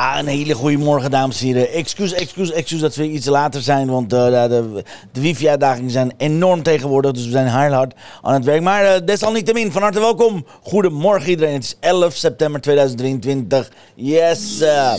Een 0.00 0.26
hele 0.26 0.54
goede 0.54 0.78
morgen, 0.78 1.10
dames 1.10 1.40
en 1.40 1.46
heren. 1.46 1.72
Excuus, 1.72 2.12
excuus, 2.12 2.52
excuus 2.52 2.80
dat 2.80 2.94
we 2.94 3.08
iets 3.08 3.26
later 3.26 3.62
zijn, 3.62 3.90
want 3.90 4.12
uh, 4.12 4.24
de, 4.24 4.82
de 5.12 5.20
wifi-uitdagingen 5.20 5.90
zijn 5.90 6.12
enorm 6.16 6.62
tegenwoordig, 6.62 7.12
dus 7.12 7.24
we 7.24 7.30
zijn 7.30 7.48
heel 7.48 7.72
hard 7.72 7.94
aan 8.22 8.34
het 8.34 8.44
werk. 8.44 8.62
Maar 8.62 8.84
uh, 8.84 8.92
desalniettemin, 9.04 9.72
van 9.72 9.82
harte 9.82 10.00
welkom. 10.00 10.46
Goedemorgen 10.62 11.30
iedereen, 11.30 11.54
het 11.54 11.64
is 11.64 11.76
11 11.80 12.14
september 12.14 12.60
2023. 12.60 13.70
Yes! 13.94 14.60
Uh. 14.60 14.92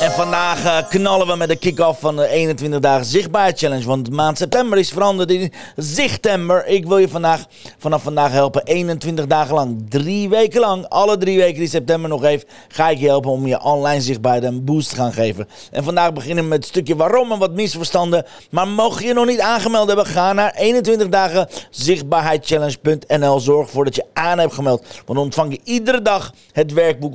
En 0.00 0.12
vandaag 0.12 0.88
knallen 0.88 1.26
we 1.26 1.36
met 1.36 1.48
de 1.48 1.56
kick-off 1.56 2.00
van 2.00 2.16
de 2.16 2.28
21 2.28 2.80
dagen 2.80 3.06
zichtbaar 3.06 3.52
challenge. 3.54 3.84
Want 3.84 4.10
maand 4.10 4.38
september 4.38 4.78
is 4.78 4.90
veranderd 4.90 5.30
in 5.30 5.52
zichtember. 5.76 6.66
Ik 6.66 6.86
wil 6.86 6.98
je 6.98 7.08
vandaag, 7.08 7.44
vanaf 7.78 8.02
vandaag 8.02 8.32
helpen. 8.32 8.62
21 8.64 9.26
dagen 9.26 9.54
lang, 9.54 9.86
drie 9.88 10.28
weken 10.28 10.60
lang, 10.60 10.88
alle 10.88 11.18
drie 11.18 11.38
weken 11.38 11.58
die 11.58 11.68
september 11.68 12.10
nog 12.10 12.22
heeft, 12.22 12.46
ga 12.68 12.88
ik 12.88 12.98
je 12.98 13.06
helpen 13.06 13.30
om 13.30 13.46
je 13.46 13.62
online 13.62 13.87
zichtbaarheid 13.96 14.44
een 14.44 14.64
boost 14.64 14.94
gaan 14.94 15.12
geven. 15.12 15.48
En 15.70 15.84
vandaag 15.84 16.12
beginnen 16.12 16.44
we 16.44 16.50
met 16.50 16.58
het 16.58 16.68
stukje 16.68 16.96
waarom 16.96 17.32
en 17.32 17.38
wat 17.38 17.52
misverstanden. 17.52 18.24
Maar 18.50 18.68
mocht 18.68 19.02
je 19.02 19.12
nog 19.12 19.26
niet 19.26 19.40
aangemeld 19.40 19.86
hebben, 19.86 20.06
ga 20.06 20.32
naar 20.32 20.54
21 20.54 21.08
dagen 21.08 21.48
zichtbaarheidchallenge.nl. 21.70 23.40
Zorg 23.40 23.66
ervoor 23.66 23.84
dat 23.84 23.94
je 23.94 24.04
aan 24.12 24.38
hebt 24.38 24.54
gemeld. 24.54 24.80
Want 24.80 25.06
dan 25.06 25.16
ontvang 25.16 25.52
je 25.52 25.60
iedere 25.64 26.02
dag 26.02 26.32
het 26.52 26.72
werkboek, 26.72 27.14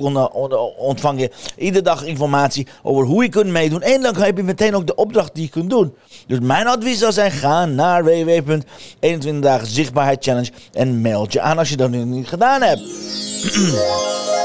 ontvang 0.78 1.20
je 1.20 1.30
iedere 1.56 1.84
dag 1.84 2.04
informatie 2.04 2.66
over 2.82 3.04
hoe 3.06 3.22
je 3.22 3.28
kunt 3.28 3.50
meedoen. 3.50 3.82
En 3.82 4.02
dan 4.02 4.16
heb 4.16 4.36
je 4.36 4.42
meteen 4.42 4.74
ook 4.74 4.86
de 4.86 4.94
opdracht 4.94 5.34
die 5.34 5.44
je 5.44 5.50
kunt 5.50 5.70
doen. 5.70 5.94
Dus 6.26 6.38
mijn 6.40 6.66
advies 6.66 6.98
zou 6.98 7.12
zijn, 7.12 7.30
ga 7.30 7.64
naar 7.64 8.04
www.21 8.04 9.38
dagen 9.40 9.66
zichtbaarheid 9.66 10.24
challenge 10.24 10.50
en 10.72 11.00
meld 11.00 11.32
je 11.32 11.40
aan 11.40 11.58
als 11.58 11.68
je 11.68 11.76
dat 11.76 11.90
nu 11.90 12.04
niet 12.04 12.28
gedaan 12.28 12.62
hebt. 12.62 12.82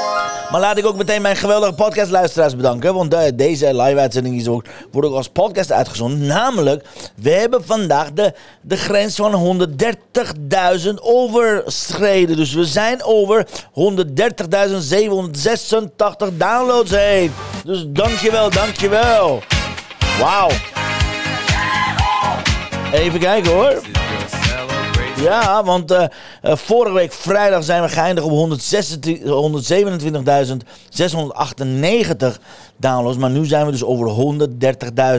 Maar 0.52 0.62
laat 0.62 0.78
ik 0.78 0.86
ook 0.86 0.96
meteen 0.96 1.22
mijn 1.22 1.36
geweldige 1.36 1.74
podcastluisteraars 1.74 2.56
bedanken. 2.56 2.94
Want 2.94 3.38
deze 3.38 3.82
live-uitzending 3.82 4.46
wordt 4.92 5.08
ook 5.08 5.14
als 5.14 5.30
podcast 5.30 5.72
uitgezonden. 5.72 6.28
Namelijk, 6.28 6.86
we 7.16 7.30
hebben 7.30 7.66
vandaag 7.66 8.14
de, 8.14 8.34
de 8.62 8.78
grens 8.78 9.16
van 9.16 9.68
130.000 9.70 10.94
overschreden. 11.02 12.36
Dus 12.36 12.54
we 12.54 12.66
zijn 12.66 13.04
over 13.04 13.46
130.786 13.74 13.80
downloads 16.38 16.92
heen. 16.92 17.34
Dus 17.66 17.86
dankjewel, 17.88 18.50
dankjewel. 18.50 19.42
Wauw. 20.20 20.50
Even 22.92 23.20
kijken 23.20 23.52
hoor. 23.52 23.82
Ja, 25.22 25.64
want 25.64 25.92
uh, 25.92 26.04
uh, 26.44 26.56
vorige 26.56 26.94
week 26.94 27.14
vrijdag 27.14 27.64
zijn 27.64 27.82
we 27.82 27.90
geëindigd 27.90 28.28
op 28.28 28.60
127.698 32.34 32.42
downloads. 32.78 33.18
Maar 33.18 33.30
nu 33.30 33.46
zijn 33.46 33.66
we 33.66 33.72
dus 33.72 33.84
over 33.84 34.38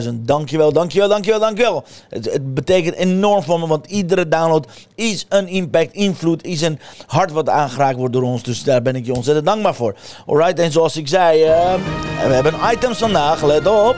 130.000. 0.03 0.13
Dankjewel, 0.13 0.71
dankjewel, 0.71 1.09
dankjewel, 1.09 1.39
dankjewel. 1.39 1.83
Het, 2.09 2.31
het 2.31 2.53
betekent 2.53 2.95
enorm 2.95 3.43
voor 3.43 3.59
me, 3.59 3.67
want 3.67 3.85
iedere 3.85 4.27
download 4.27 4.67
is 4.95 5.25
een 5.29 5.47
impact, 5.47 5.93
invloed, 5.93 6.43
is 6.43 6.61
een 6.61 6.79
hart 7.07 7.31
wat 7.31 7.49
aangeraakt 7.49 7.97
wordt 7.97 8.13
door 8.13 8.23
ons. 8.23 8.43
Dus 8.43 8.63
daar 8.63 8.81
ben 8.81 8.95
ik 8.95 9.05
je 9.05 9.13
ontzettend 9.13 9.45
dankbaar 9.45 9.75
voor. 9.75 9.95
Alright, 10.25 10.59
en 10.59 10.71
zoals 10.71 10.97
ik 10.97 11.07
zei, 11.07 11.43
uh, 11.43 11.73
we 12.27 12.33
hebben 12.33 12.53
items 12.71 12.97
vandaag, 12.97 13.43
let 13.43 13.67
op. 13.67 13.95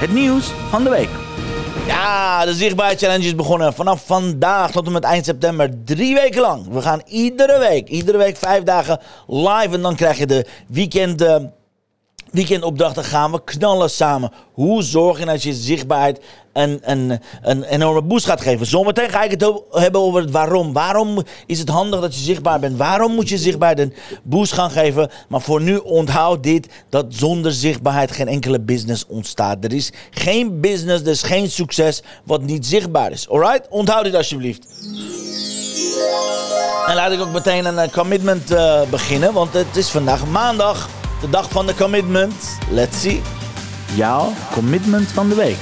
Het 0.00 0.12
nieuws 0.12 0.52
van 0.70 0.84
de 0.84 0.90
week. 0.90 1.21
Ja, 1.86 2.44
de 2.44 2.54
Zichtbaar 2.54 2.94
Challenge 2.96 3.24
is 3.24 3.34
begonnen 3.34 3.72
vanaf 3.72 4.06
vandaag 4.06 4.70
tot 4.70 4.86
en 4.86 4.92
met 4.92 5.04
eind 5.04 5.24
september. 5.24 5.70
Drie 5.84 6.14
weken 6.14 6.40
lang. 6.40 6.68
We 6.70 6.82
gaan 6.82 7.02
iedere 7.06 7.58
week, 7.58 7.88
iedere 7.88 8.18
week 8.18 8.36
vijf 8.36 8.62
dagen 8.62 9.00
live. 9.26 9.68
En 9.70 9.82
dan 9.82 9.96
krijg 9.96 10.18
je 10.18 10.26
de 10.26 10.46
weekend... 10.68 11.22
Uh, 11.22 11.36
weekendopdrachten 12.32 13.04
gaan 13.04 13.30
we 13.32 13.44
knallen 13.44 13.90
samen. 13.90 14.32
Hoe 14.52 14.82
zorg 14.82 15.18
je 15.18 15.24
dat 15.24 15.42
je 15.42 15.54
zichtbaarheid 15.54 16.20
een, 16.52 16.80
een, 16.82 17.20
een 17.42 17.62
enorme 17.62 18.02
boost 18.02 18.26
gaat 18.26 18.40
geven? 18.40 18.66
Zometeen 18.66 19.10
ga 19.10 19.22
ik 19.22 19.30
het 19.30 19.52
hebben 19.70 20.00
over 20.00 20.20
het 20.20 20.30
waarom. 20.30 20.72
Waarom 20.72 21.22
is 21.46 21.58
het 21.58 21.68
handig 21.68 22.00
dat 22.00 22.14
je 22.14 22.20
zichtbaar 22.20 22.60
bent? 22.60 22.76
Waarom 22.76 23.14
moet 23.14 23.28
je 23.28 23.38
zichtbaarheid 23.38 23.80
een 23.80 23.94
boost 24.22 24.52
gaan 24.52 24.70
geven? 24.70 25.10
Maar 25.28 25.40
voor 25.40 25.60
nu 25.60 25.76
onthoud 25.76 26.42
dit, 26.42 26.68
dat 26.88 27.06
zonder 27.08 27.52
zichtbaarheid 27.52 28.12
geen 28.12 28.28
enkele 28.28 28.60
business 28.60 29.06
ontstaat. 29.06 29.64
Er 29.64 29.72
is 29.72 29.92
geen 30.10 30.60
business, 30.60 31.02
er 31.02 31.10
is 31.10 31.22
geen 31.22 31.50
succes 31.50 32.02
wat 32.24 32.42
niet 32.42 32.66
zichtbaar 32.66 33.10
is. 33.10 33.28
Alright? 33.28 33.68
Onthoud 33.68 34.04
dit 34.04 34.14
alsjeblieft. 34.14 34.66
En 36.86 36.94
laat 36.94 37.12
ik 37.12 37.20
ook 37.20 37.32
meteen 37.32 37.64
een 37.78 37.90
commitment 37.90 38.50
uh, 38.50 38.82
beginnen, 38.90 39.32
want 39.32 39.52
het 39.52 39.76
is 39.76 39.88
vandaag 39.88 40.26
maandag. 40.26 40.88
De 41.22 41.30
dag 41.30 41.50
van 41.50 41.66
de 41.66 41.74
commitment. 41.74 42.58
Let's 42.70 43.00
see. 43.00 43.22
Jouw 43.94 44.32
commitment 44.52 45.12
van 45.12 45.28
de 45.28 45.34
week. 45.34 45.56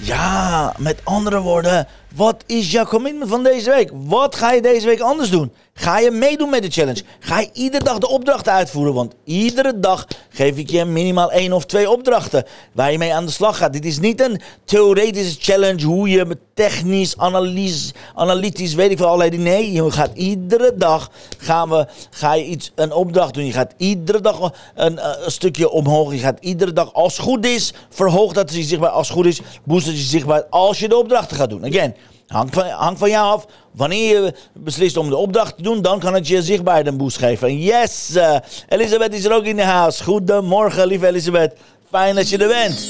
Ja, 0.00 0.74
met 0.78 1.00
andere 1.04 1.40
woorden, 1.40 1.86
wat 2.14 2.44
is 2.46 2.70
jouw 2.70 2.84
commitment 2.84 3.30
van 3.30 3.42
deze 3.42 3.70
week? 3.70 3.90
Wat 3.92 4.36
ga 4.36 4.52
je 4.52 4.62
deze 4.62 4.86
week 4.86 5.00
anders 5.00 5.30
doen? 5.30 5.52
Ga 5.78 5.98
je 5.98 6.10
meedoen 6.10 6.50
met 6.50 6.62
de 6.62 6.70
challenge? 6.70 7.02
Ga 7.20 7.40
je 7.40 7.48
iedere 7.52 7.84
dag 7.84 7.98
de 7.98 8.08
opdrachten 8.08 8.52
uitvoeren? 8.52 8.94
Want 8.94 9.14
iedere 9.24 9.80
dag 9.80 10.06
geef 10.28 10.56
ik 10.56 10.70
je 10.70 10.84
minimaal 10.84 11.32
één 11.32 11.52
of 11.52 11.64
twee 11.64 11.90
opdrachten 11.90 12.44
waar 12.72 12.92
je 12.92 12.98
mee 12.98 13.14
aan 13.14 13.26
de 13.26 13.32
slag 13.32 13.56
gaat. 13.56 13.72
Dit 13.72 13.84
is 13.84 13.98
niet 13.98 14.20
een 14.20 14.40
theoretische 14.64 15.36
challenge 15.40 15.84
hoe 15.84 16.08
je 16.08 16.24
met 16.24 16.38
technisch, 16.54 17.16
analyse, 17.18 17.92
analytisch, 18.14 18.74
weet 18.74 18.90
ik 18.90 18.96
veel, 18.96 19.06
allerlei 19.06 19.38
Nee, 19.38 19.72
je 19.72 19.90
gaat 19.90 20.10
iedere 20.14 20.72
dag 20.76 21.10
gaan 21.38 21.68
we, 21.68 21.86
ga 22.10 22.34
je 22.34 22.44
iets, 22.44 22.72
een 22.74 22.92
opdracht 22.92 23.34
doen. 23.34 23.44
Je 23.44 23.52
gaat 23.52 23.74
iedere 23.76 24.20
dag 24.20 24.52
een, 24.74 25.24
een 25.24 25.30
stukje 25.30 25.70
omhoog. 25.70 26.12
Je 26.12 26.18
gaat 26.18 26.38
iedere 26.40 26.72
dag, 26.72 26.92
als 26.92 27.16
het 27.16 27.26
goed 27.26 27.46
is, 27.46 27.72
verhoog 27.88 28.32
dat 28.32 28.54
je 28.54 28.62
zichtbaar. 28.62 28.90
Als 28.90 29.08
het 29.08 29.16
goed 29.16 29.26
is, 29.26 29.40
boost 29.64 29.86
dat 29.86 29.96
je 29.96 30.02
zichtbaar 30.02 30.44
als 30.50 30.78
je 30.78 30.88
de 30.88 30.96
opdrachten 30.96 31.36
gaat 31.36 31.50
doen. 31.50 31.64
Again. 31.64 31.94
Hangt 32.26 32.54
van, 32.54 32.66
hangt 32.66 32.98
van 32.98 33.10
jou 33.10 33.32
af. 33.32 33.46
Wanneer 33.70 34.22
je 34.22 34.34
beslist 34.52 34.96
om 34.96 35.08
de 35.08 35.16
opdracht 35.16 35.56
te 35.56 35.62
doen, 35.62 35.82
dan 35.82 35.98
kan 35.98 36.14
het 36.14 36.28
je 36.28 36.42
zichtbaar 36.42 36.86
een 36.86 36.96
boost 36.96 37.18
geven. 37.18 37.58
Yes, 37.58 38.10
uh, 38.16 38.36
Elisabeth 38.68 39.14
is 39.14 39.24
er 39.24 39.32
ook 39.32 39.44
in 39.44 39.56
de 39.56 39.62
huis. 39.62 40.00
Goedemorgen, 40.00 40.86
lieve 40.86 41.06
Elisabeth. 41.06 41.54
Fijn 41.90 42.14
dat 42.14 42.28
je 42.28 42.38
er 42.38 42.48
bent. 42.48 42.86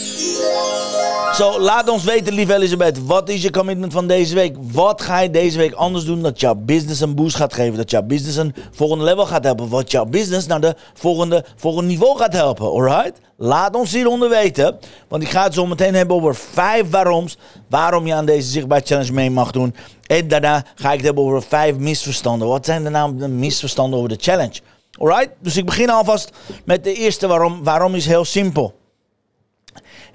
Zo, 1.36 1.60
laat 1.60 1.88
ons 1.88 2.04
weten, 2.04 2.34
lieve 2.34 2.54
Elisabeth. 2.54 3.06
Wat 3.06 3.28
is 3.28 3.42
je 3.42 3.50
commitment 3.50 3.92
van 3.92 4.06
deze 4.06 4.34
week? 4.34 4.56
Wat 4.72 5.02
ga 5.02 5.20
je 5.20 5.30
deze 5.30 5.58
week 5.58 5.72
anders 5.72 6.04
doen 6.04 6.22
dat 6.22 6.40
jouw 6.40 6.54
business 6.54 7.00
een 7.00 7.14
boost 7.14 7.36
gaat 7.36 7.54
geven? 7.54 7.76
Dat 7.76 7.90
jouw 7.90 8.02
business 8.02 8.36
een 8.36 8.54
volgende 8.70 9.04
level 9.04 9.26
gaat 9.26 9.44
helpen? 9.44 9.68
Wat 9.68 9.90
jouw 9.90 10.04
business 10.04 10.46
naar 10.46 10.60
de 10.60 10.74
volgende, 10.94 11.44
niveau 11.62 12.18
gaat 12.18 12.32
helpen? 12.32 12.66
Alright? 12.66 13.20
Laat 13.36 13.74
ons 13.74 13.92
hieronder 13.92 14.28
weten. 14.28 14.78
Want 15.08 15.22
ik 15.22 15.28
ga 15.28 15.42
het 15.42 15.54
zo 15.54 15.66
meteen 15.66 15.94
hebben 15.94 16.16
over 16.16 16.34
vijf 16.34 16.90
waaroms. 16.90 17.36
Waarom 17.68 18.06
je 18.06 18.14
aan 18.14 18.26
deze 18.26 18.48
Zichtbaar 18.48 18.80
Challenge 18.84 19.12
mee 19.12 19.30
mag 19.30 19.50
doen. 19.50 19.74
En 20.06 20.28
daarna 20.28 20.64
ga 20.74 20.88
ik 20.90 20.96
het 20.96 21.06
hebben 21.06 21.24
over 21.24 21.42
vijf 21.42 21.76
misverstanden. 21.76 22.48
Wat 22.48 22.64
zijn 22.64 22.84
de 22.84 22.90
naam 22.90 23.18
de 23.18 23.28
misverstanden 23.28 23.98
over 23.98 24.10
de 24.10 24.18
challenge? 24.20 24.60
Alright? 24.98 25.30
Dus 25.40 25.56
ik 25.56 25.64
begin 25.64 25.90
alvast 25.90 26.30
met 26.64 26.84
de 26.84 26.94
eerste 26.94 27.26
waarom. 27.26 27.64
Waarom 27.64 27.94
is 27.94 28.06
heel 28.06 28.24
simpel. 28.24 28.74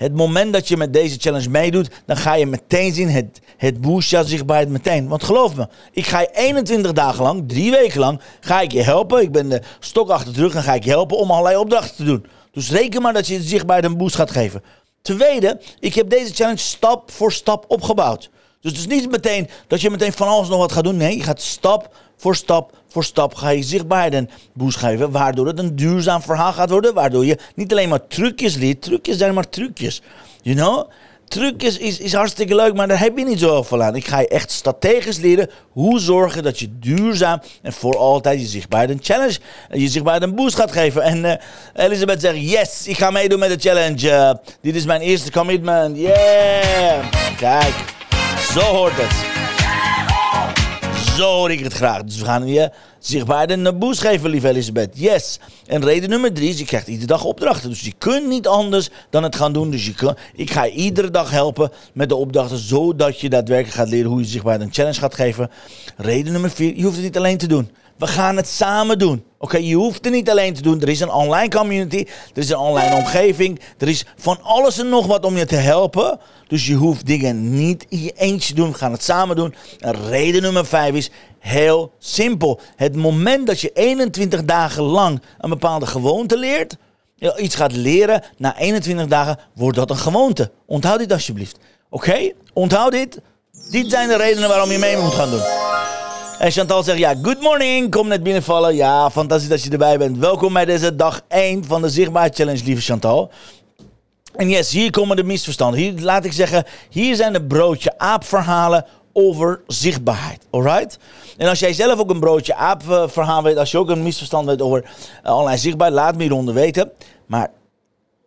Het 0.01 0.15
moment 0.15 0.53
dat 0.53 0.67
je 0.67 0.77
met 0.77 0.93
deze 0.93 1.17
challenge 1.19 1.49
meedoet, 1.49 1.89
dan 2.05 2.17
ga 2.17 2.33
je 2.33 2.45
meteen 2.45 2.93
zien, 2.93 3.09
het, 3.09 3.39
het 3.57 3.81
boost 3.81 4.09
jouw 4.09 4.23
zichtbaarheid 4.23 4.69
meteen. 4.69 5.07
Want 5.07 5.23
geloof 5.23 5.55
me, 5.55 5.67
ik 5.91 6.07
ga 6.07 6.19
je 6.19 6.29
21 6.33 6.91
dagen 6.91 7.23
lang, 7.23 7.43
drie 7.47 7.71
weken 7.71 7.99
lang, 7.99 8.21
ga 8.39 8.61
ik 8.61 8.71
je 8.71 8.81
helpen. 8.81 9.21
Ik 9.21 9.31
ben 9.31 9.49
de 9.49 9.61
stok 9.79 10.09
achter 10.09 10.33
terug 10.33 10.55
en 10.55 10.63
ga 10.63 10.73
ik 10.73 10.83
je 10.83 10.89
helpen 10.89 11.17
om 11.17 11.31
allerlei 11.31 11.57
opdrachten 11.57 11.95
te 11.95 12.03
doen. 12.03 12.25
Dus 12.51 12.71
reken 12.71 13.01
maar 13.01 13.13
dat 13.13 13.27
je 13.27 13.41
zichtbaarheid 13.41 13.91
een 13.91 13.97
boost 13.97 14.15
gaat 14.15 14.31
geven. 14.31 14.63
Tweede, 15.01 15.59
ik 15.79 15.93
heb 15.93 16.09
deze 16.09 16.33
challenge 16.33 16.57
stap 16.57 17.11
voor 17.11 17.31
stap 17.31 17.65
opgebouwd. 17.67 18.29
Dus 18.61 18.71
het 18.71 18.79
is 18.79 18.87
niet 18.87 19.11
meteen 19.11 19.49
dat 19.67 19.81
je 19.81 19.89
meteen 19.89 20.13
van 20.13 20.27
alles 20.27 20.47
nog 20.47 20.59
wat 20.59 20.71
gaat 20.71 20.83
doen. 20.83 20.97
Nee, 20.97 21.17
je 21.17 21.23
gaat 21.23 21.41
stap 21.41 21.95
voor 22.21 22.35
stap 22.35 22.79
voor 22.87 23.03
stap 23.03 23.35
ga 23.35 23.49
je 23.49 23.63
zichtbaarheid 23.63 24.13
een 24.13 24.29
boost 24.53 24.77
geven. 24.77 25.11
Waardoor 25.11 25.47
het 25.47 25.59
een 25.59 25.75
duurzaam 25.75 26.21
verhaal 26.21 26.53
gaat 26.53 26.69
worden. 26.69 26.93
Waardoor 26.93 27.25
je 27.25 27.37
niet 27.55 27.71
alleen 27.71 27.89
maar 27.89 28.07
trucjes 28.07 28.55
leert. 28.55 28.81
Trucjes 28.81 29.17
zijn 29.17 29.33
maar 29.33 29.49
trucjes. 29.49 30.01
You 30.41 30.55
know? 30.55 30.89
truc 31.27 31.63
is, 31.63 31.77
is, 31.77 32.13
hartstikke 32.13 32.55
leuk, 32.55 32.73
maar 32.73 32.87
daar 32.87 32.99
heb 32.99 33.17
je 33.17 33.25
niet 33.25 33.39
zoveel 33.39 33.83
aan. 33.83 33.95
Ik 33.95 34.07
ga 34.07 34.19
je 34.19 34.27
echt 34.27 34.51
strategisch 34.51 35.17
leren 35.17 35.49
hoe 35.71 35.99
zorgen 35.99 36.43
dat 36.43 36.59
je 36.59 36.79
duurzaam 36.79 37.41
en 37.61 37.73
voor 37.73 37.97
altijd 37.97 38.39
je 38.39 38.45
zichtbaar 38.45 38.89
een 38.89 38.99
challenge, 39.01 39.37
je 39.69 39.87
zichtbaar 39.87 40.21
een 40.21 40.35
boost 40.35 40.55
gaat 40.55 40.71
geven. 40.71 41.01
En 41.01 41.23
uh, 41.23 41.33
Elisabeth 41.85 42.21
zegt, 42.21 42.37
yes, 42.37 42.87
ik 42.87 42.97
ga 42.97 43.11
meedoen 43.11 43.39
met 43.39 43.49
de 43.49 43.69
challenge. 43.69 44.07
Uh, 44.07 44.31
dit 44.61 44.75
is 44.75 44.85
mijn 44.85 45.01
eerste 45.01 45.31
commitment. 45.31 45.97
Yeah! 45.97 47.05
Kijk, 47.37 47.75
zo 48.53 48.61
hoort 48.61 48.93
het. 48.95 49.30
Zo 51.17 51.47
ik 51.47 51.59
het 51.59 51.73
graag. 51.73 52.03
Dus 52.03 52.17
we 52.17 52.25
gaan 52.25 52.47
je 52.47 52.71
zichtbaar 52.99 53.49
een 53.49 53.79
boost 53.79 54.01
geven, 54.01 54.29
lieve 54.29 54.47
Elisabeth. 54.47 54.89
Yes. 54.93 55.39
En 55.67 55.83
reden 55.83 56.09
nummer 56.09 56.33
drie 56.33 56.49
is, 56.49 56.59
je 56.59 56.65
krijgt 56.65 56.87
iedere 56.87 57.07
dag 57.07 57.23
opdrachten. 57.23 57.69
Dus 57.69 57.81
je 57.81 57.93
kunt 57.97 58.27
niet 58.27 58.47
anders 58.47 58.89
dan 59.09 59.23
het 59.23 59.35
gaan 59.35 59.53
doen. 59.53 59.71
Dus 59.71 59.85
je 59.85 60.15
ik 60.35 60.51
ga 60.51 60.63
je 60.63 60.71
iedere 60.71 61.09
dag 61.09 61.31
helpen 61.31 61.71
met 61.93 62.09
de 62.09 62.15
opdrachten, 62.15 62.57
zodat 62.57 63.19
je 63.19 63.29
daadwerkelijk 63.29 63.75
gaat 63.75 63.89
leren 63.89 64.09
hoe 64.11 64.19
je 64.19 64.25
zichtbaar 64.25 64.61
een 64.61 64.73
challenge 64.73 64.99
gaat 64.99 65.15
geven. 65.15 65.49
Reden 65.97 66.31
nummer 66.31 66.51
vier, 66.51 66.75
je 66.75 66.83
hoeft 66.83 66.95
het 66.95 67.05
niet 67.05 67.17
alleen 67.17 67.37
te 67.37 67.47
doen. 67.47 67.69
We 68.01 68.07
gaan 68.07 68.35
het 68.35 68.47
samen 68.47 68.99
doen. 68.99 69.23
Oké, 69.37 69.57
je 69.57 69.75
hoeft 69.75 70.05
het 70.05 70.13
niet 70.13 70.29
alleen 70.29 70.53
te 70.53 70.61
doen. 70.61 70.81
Er 70.81 70.89
is 70.89 70.99
een 70.99 71.11
online 71.11 71.49
community, 71.49 72.05
er 72.33 72.41
is 72.41 72.49
een 72.49 72.57
online 72.57 72.95
omgeving, 72.95 73.59
er 73.77 73.87
is 73.87 74.05
van 74.15 74.41
alles 74.41 74.79
en 74.79 74.89
nog 74.89 75.07
wat 75.07 75.25
om 75.25 75.37
je 75.37 75.45
te 75.45 75.55
helpen. 75.55 76.19
Dus 76.47 76.67
je 76.67 76.73
hoeft 76.73 77.05
dingen 77.05 77.55
niet 77.55 77.85
in 77.89 78.01
je 78.01 78.11
eentje 78.11 78.47
te 78.47 78.55
doen. 78.55 78.71
We 78.71 78.77
gaan 78.77 78.91
het 78.91 79.03
samen 79.03 79.35
doen. 79.35 79.55
En 79.79 80.07
reden 80.09 80.41
nummer 80.41 80.65
vijf 80.65 80.95
is 80.95 81.09
heel 81.39 81.93
simpel. 81.99 82.59
Het 82.75 82.95
moment 82.95 83.47
dat 83.47 83.61
je 83.61 83.71
21 83.73 84.43
dagen 84.45 84.83
lang 84.83 85.21
een 85.39 85.49
bepaalde 85.49 85.85
gewoonte 85.85 86.37
leert, 86.37 86.77
iets 87.37 87.55
gaat 87.55 87.73
leren, 87.73 88.23
na 88.37 88.57
21 88.57 89.07
dagen 89.07 89.39
wordt 89.55 89.77
dat 89.77 89.89
een 89.89 89.97
gewoonte. 89.97 90.51
Onthoud 90.65 90.99
dit 90.99 91.11
alsjeblieft. 91.11 91.57
Oké? 91.89 92.31
Onthoud 92.53 92.91
dit. 92.91 93.19
Dit 93.71 93.89
zijn 93.89 94.07
de 94.07 94.17
redenen 94.17 94.49
waarom 94.49 94.71
je 94.71 94.77
mee 94.77 94.97
moet 94.97 95.13
gaan 95.13 95.29
doen. 95.29 95.43
En 96.41 96.51
Chantal 96.51 96.83
zegt, 96.83 96.97
ja, 96.97 97.15
good 97.21 97.41
morning, 97.41 97.91
kom 97.91 98.07
net 98.07 98.23
binnenvallen. 98.23 98.75
Ja, 98.75 99.09
fantastisch 99.09 99.49
dat 99.49 99.63
je 99.63 99.69
erbij 99.69 99.97
bent. 99.97 100.17
Welkom 100.17 100.53
bij 100.53 100.65
deze 100.65 100.95
dag 100.95 101.21
1 101.27 101.65
van 101.65 101.81
de 101.81 101.89
Zichtbaar 101.89 102.29
Challenge, 102.33 102.63
lieve 102.63 102.81
Chantal. 102.81 103.31
En 104.35 104.49
yes, 104.49 104.71
hier 104.71 104.91
komen 104.91 105.15
de 105.15 105.23
misverstanden. 105.23 105.79
Hier, 105.79 105.93
laat 105.99 106.25
ik 106.25 106.33
zeggen, 106.33 106.65
hier 106.89 107.15
zijn 107.15 107.33
de 107.33 107.43
broodje 107.43 107.97
aap 107.97 108.23
verhalen 108.23 108.85
over 109.13 109.61
zichtbaarheid. 109.67 110.47
Alright? 110.49 110.97
En 111.37 111.47
als 111.47 111.59
jij 111.59 111.73
zelf 111.73 111.99
ook 111.99 112.09
een 112.09 112.19
broodje 112.19 112.55
aap 112.55 112.89
eh, 112.89 113.07
verhaal 113.07 113.43
weet, 113.43 113.57
als 113.57 113.71
je 113.71 113.77
ook 113.77 113.89
een 113.89 114.03
misverstand 114.03 114.45
weet 114.45 114.61
over 114.61 114.83
uh, 115.25 115.37
online 115.37 115.57
zichtbaar, 115.57 115.91
laat 115.91 116.15
me 116.15 116.21
hieronder 116.21 116.53
weten. 116.53 116.91
Maar 117.25 117.51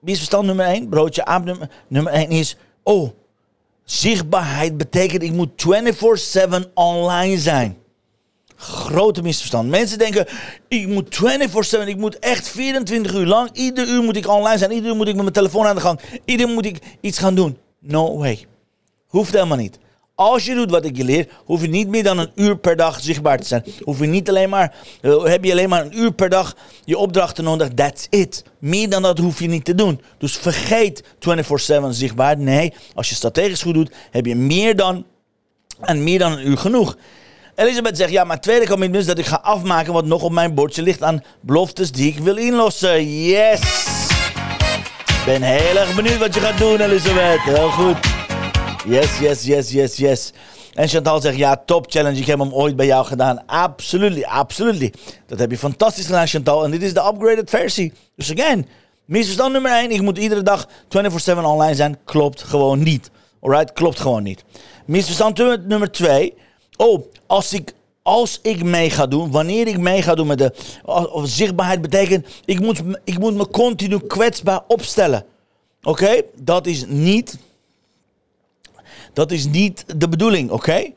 misverstand 0.01 0.47
nummer 0.47 0.67
1, 0.67 0.89
broodje 0.89 1.25
aap 1.25 1.45
nummer, 1.45 1.71
nummer 1.89 2.13
1 2.13 2.31
is, 2.31 2.57
oh, 2.83 3.11
zichtbaarheid 3.85 4.77
betekent 4.77 5.23
ik 5.23 5.33
moet 5.33 5.51
24/7 6.65 6.73
online 6.75 7.39
zijn. 7.39 7.83
Grote 8.57 9.23
misverstand. 9.23 9.69
Mensen 9.69 9.99
denken, 9.99 10.27
ik 10.69 10.87
moet 10.87 11.19
24-7, 11.85 11.87
ik 11.87 11.97
moet 11.97 12.19
echt 12.19 12.49
24 12.49 13.15
uur 13.15 13.27
lang, 13.27 13.51
ieder 13.53 13.89
uur 13.89 14.03
moet 14.03 14.17
ik 14.17 14.29
online 14.29 14.59
zijn, 14.59 14.73
ieder 14.73 14.91
uur 14.91 14.97
moet 14.97 15.09
ik 15.09 15.15
met 15.15 15.23
mijn 15.23 15.35
telefoon 15.35 15.67
aan 15.67 15.75
de 15.75 15.81
gang, 15.81 16.01
ieder 16.25 16.49
uur 16.49 16.55
moet 16.55 16.67
ik 16.67 16.79
iets 17.01 17.19
gaan 17.19 17.35
doen. 17.35 17.59
No 17.81 18.19
way. 18.19 18.47
Hoeft 19.07 19.33
helemaal 19.33 19.57
niet. 19.57 19.79
Als 20.15 20.45
je 20.45 20.55
doet 20.55 20.71
wat 20.71 20.85
ik 20.85 20.97
je 20.97 21.05
leer, 21.05 21.29
hoef 21.45 21.61
je 21.61 21.69
niet 21.69 21.89
meer 21.89 22.03
dan 22.03 22.19
een 22.19 22.31
uur 22.35 22.57
per 22.57 22.77
dag 22.77 23.01
zichtbaar 23.01 23.39
te 23.39 23.47
zijn. 23.47 23.65
Hoef 23.83 23.99
je 23.99 24.07
niet 24.07 24.29
alleen 24.29 24.49
maar, 24.49 24.75
uh, 25.03 25.25
heb 25.25 25.45
je 25.45 25.53
alleen 25.53 25.69
maar 25.69 25.85
een 25.85 25.99
uur 25.99 26.13
per 26.13 26.29
dag 26.29 26.57
je 26.85 26.99
opdrachten 26.99 27.45
nodig. 27.45 27.69
That's 27.69 28.07
it. 28.11 28.45
Meer 28.59 28.89
dan 28.91 29.03
dat 29.03 29.19
hoef 29.19 29.41
je 29.41 29.49
niet 29.49 29.65
te 29.65 29.75
doen. 29.75 30.01
Dus 30.19 30.37
vergeet 30.37 31.03
24-7 31.19 31.89
zichtbaar. 31.89 32.39
Nee, 32.39 32.73
als 32.95 33.09
je 33.09 33.15
strategisch 33.15 33.63
goed 33.63 33.75
doet, 33.75 33.93
heb 34.11 34.27
je 34.27 34.35
meer 34.35 34.77
dan, 34.77 35.07
en 35.81 36.05
meer 36.05 36.19
dan 36.19 36.33
een 36.33 36.49
uur 36.49 36.59
genoeg. 36.59 36.97
Elisabeth 37.55 37.97
zegt, 37.97 38.11
ja, 38.11 38.25
maar 38.25 38.41
tweede 38.41 38.67
commitment 38.67 39.01
is 39.03 39.07
dat 39.07 39.19
ik 39.19 39.27
ga 39.27 39.39
afmaken 39.43 39.93
wat 39.93 40.05
nog 40.05 40.23
op 40.23 40.33
mijn 40.33 40.55
bordje 40.55 40.83
ligt 40.83 41.03
aan 41.03 41.23
beloftes 41.41 41.93
die 41.93 42.13
ik 42.13 42.19
wil 42.19 42.37
inlossen. 42.37 43.23
Yes! 43.23 43.61
Ben 45.27 45.43
heel 45.43 45.77
erg 45.77 45.95
benieuwd 45.95 46.19
wat 46.19 46.35
je 46.35 46.41
gaat 46.41 46.59
doen, 46.59 46.81
Elisabeth. 46.81 47.41
Heel 47.41 47.71
goed. 47.71 47.97
Yes, 48.87 49.19
yes, 49.19 49.45
yes, 49.45 49.71
yes, 49.71 49.97
yes. 49.97 50.33
En 50.75 50.89
Chantal 50.89 51.21
zegt, 51.21 51.37
ja, 51.37 51.63
top 51.67 51.87
challenge. 51.89 52.21
Ik 52.21 52.27
heb 52.27 52.39
hem 52.39 52.53
ooit 52.53 52.77
bij 52.77 52.87
jou 52.87 53.07
gedaan. 53.07 53.47
Absolutely, 53.47 54.23
absolutely. 54.23 54.93
Dat 55.27 55.39
heb 55.39 55.51
je 55.51 55.59
fantastisch 55.59 56.07
gedaan, 56.07 56.27
Chantal. 56.27 56.65
En 56.65 56.71
dit 56.71 56.83
is 56.83 56.95
de 56.95 57.07
upgraded 57.07 57.51
versie. 57.51 57.93
Dus 58.17 58.33
again, 58.33 58.69
misverstand 59.05 59.53
nummer 59.53 59.73
1. 59.73 59.91
Ik 59.91 60.01
moet 60.01 60.19
iedere 60.19 60.43
dag 60.43 60.69
24-7 60.69 60.69
online 61.43 61.75
zijn. 61.75 61.99
Klopt 62.05 62.43
gewoon 62.43 62.83
niet. 62.83 63.11
Alright, 63.41 63.73
klopt 63.73 64.01
gewoon 64.01 64.23
niet. 64.23 64.45
Misverstand 64.87 65.67
nummer 65.67 65.91
2. 65.91 66.35
Oh, 66.77 67.07
als 67.27 67.53
ik, 67.53 67.75
als 68.03 68.39
ik 68.43 68.65
mee 68.65 68.91
ga 68.91 69.07
doen, 69.07 69.31
wanneer 69.31 69.67
ik 69.67 69.79
mee 69.79 70.03
ga 70.03 70.15
doen 70.15 70.27
met 70.27 70.39
de 70.39 70.53
of 71.13 71.29
zichtbaarheid, 71.29 71.81
betekent 71.81 72.27
ik 72.45 72.61
moet, 72.61 72.83
ik 73.05 73.19
moet 73.19 73.35
me 73.35 73.49
continu 73.49 73.99
kwetsbaar 73.99 74.65
opstellen. 74.69 75.25
Oké, 75.83 76.23
dat 76.35 76.67
is 76.67 76.85
niet. 76.87 77.39
Dat 79.13 79.31
is 79.31 79.47
niet 79.47 79.85
de 79.97 80.09
bedoeling, 80.09 80.51
oké? 80.51 80.93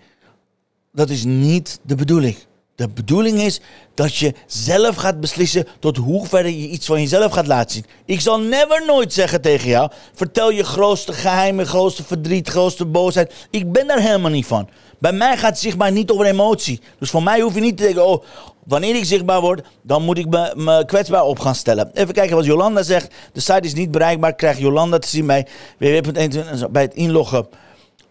Dat 0.91 1.09
is 1.09 1.24
niet 1.24 1.79
de 1.81 1.95
bedoeling. 1.95 2.35
De 2.77 2.89
bedoeling 2.89 3.39
is 3.41 3.59
dat 3.94 4.15
je 4.15 4.33
zelf 4.45 4.95
gaat 4.95 5.19
beslissen 5.19 5.68
tot 5.79 5.97
hoe 5.97 6.27
ver 6.27 6.45
je 6.45 6.69
iets 6.69 6.85
van 6.85 7.01
jezelf 7.01 7.31
gaat 7.31 7.47
laten 7.47 7.71
zien. 7.71 7.85
Ik 8.06 8.21
zal 8.21 8.39
never 8.39 8.85
nooit 8.85 9.13
zeggen 9.13 9.41
tegen 9.41 9.69
jou: 9.69 9.91
vertel 10.13 10.51
je 10.51 10.63
grootste 10.63 11.13
geheimen, 11.13 11.65
grootste 11.65 12.03
verdriet, 12.03 12.50
grootste 12.50 12.85
boosheid. 12.85 13.33
Ik 13.50 13.71
ben 13.71 13.88
daar 13.88 14.00
helemaal 14.00 14.31
niet 14.31 14.45
van. 14.45 14.69
Bij 14.97 15.12
mij 15.12 15.38
gaat 15.38 15.50
het 15.50 15.59
zichtbaar 15.59 15.91
niet 15.91 16.12
over 16.12 16.25
emotie. 16.25 16.81
Dus 17.00 17.09
voor 17.09 17.24
mij 17.24 17.39
hoef 17.39 17.53
je 17.53 17.59
niet 17.59 17.77
te 17.77 17.83
denken, 17.83 18.07
oh, 18.07 18.24
wanneer 18.63 18.95
ik 18.95 19.06
zichtbaar 19.06 19.41
word, 19.41 19.68
dan 19.81 20.03
moet 20.03 20.18
ik 20.18 20.27
me, 20.27 20.83
kwetsbaar 20.85 21.24
op 21.24 21.39
gaan 21.39 21.56
stellen. 21.56 21.91
Even 21.94 22.13
kijken 22.13 22.35
wat 22.35 22.45
Jolanda 22.45 22.83
zegt. 22.83 23.13
De 23.33 23.39
site 23.39 23.59
is 23.62 23.74
niet 23.74 23.91
bereikbaar. 23.91 24.35
Krijg 24.35 24.57
Jolanda 24.57 25.00
te 25.00 25.07
zien 25.07 25.25
bij 25.25 25.47
www.21 25.79 26.71
bij 26.71 26.81
het 26.81 26.94
inloggen. 26.94 27.47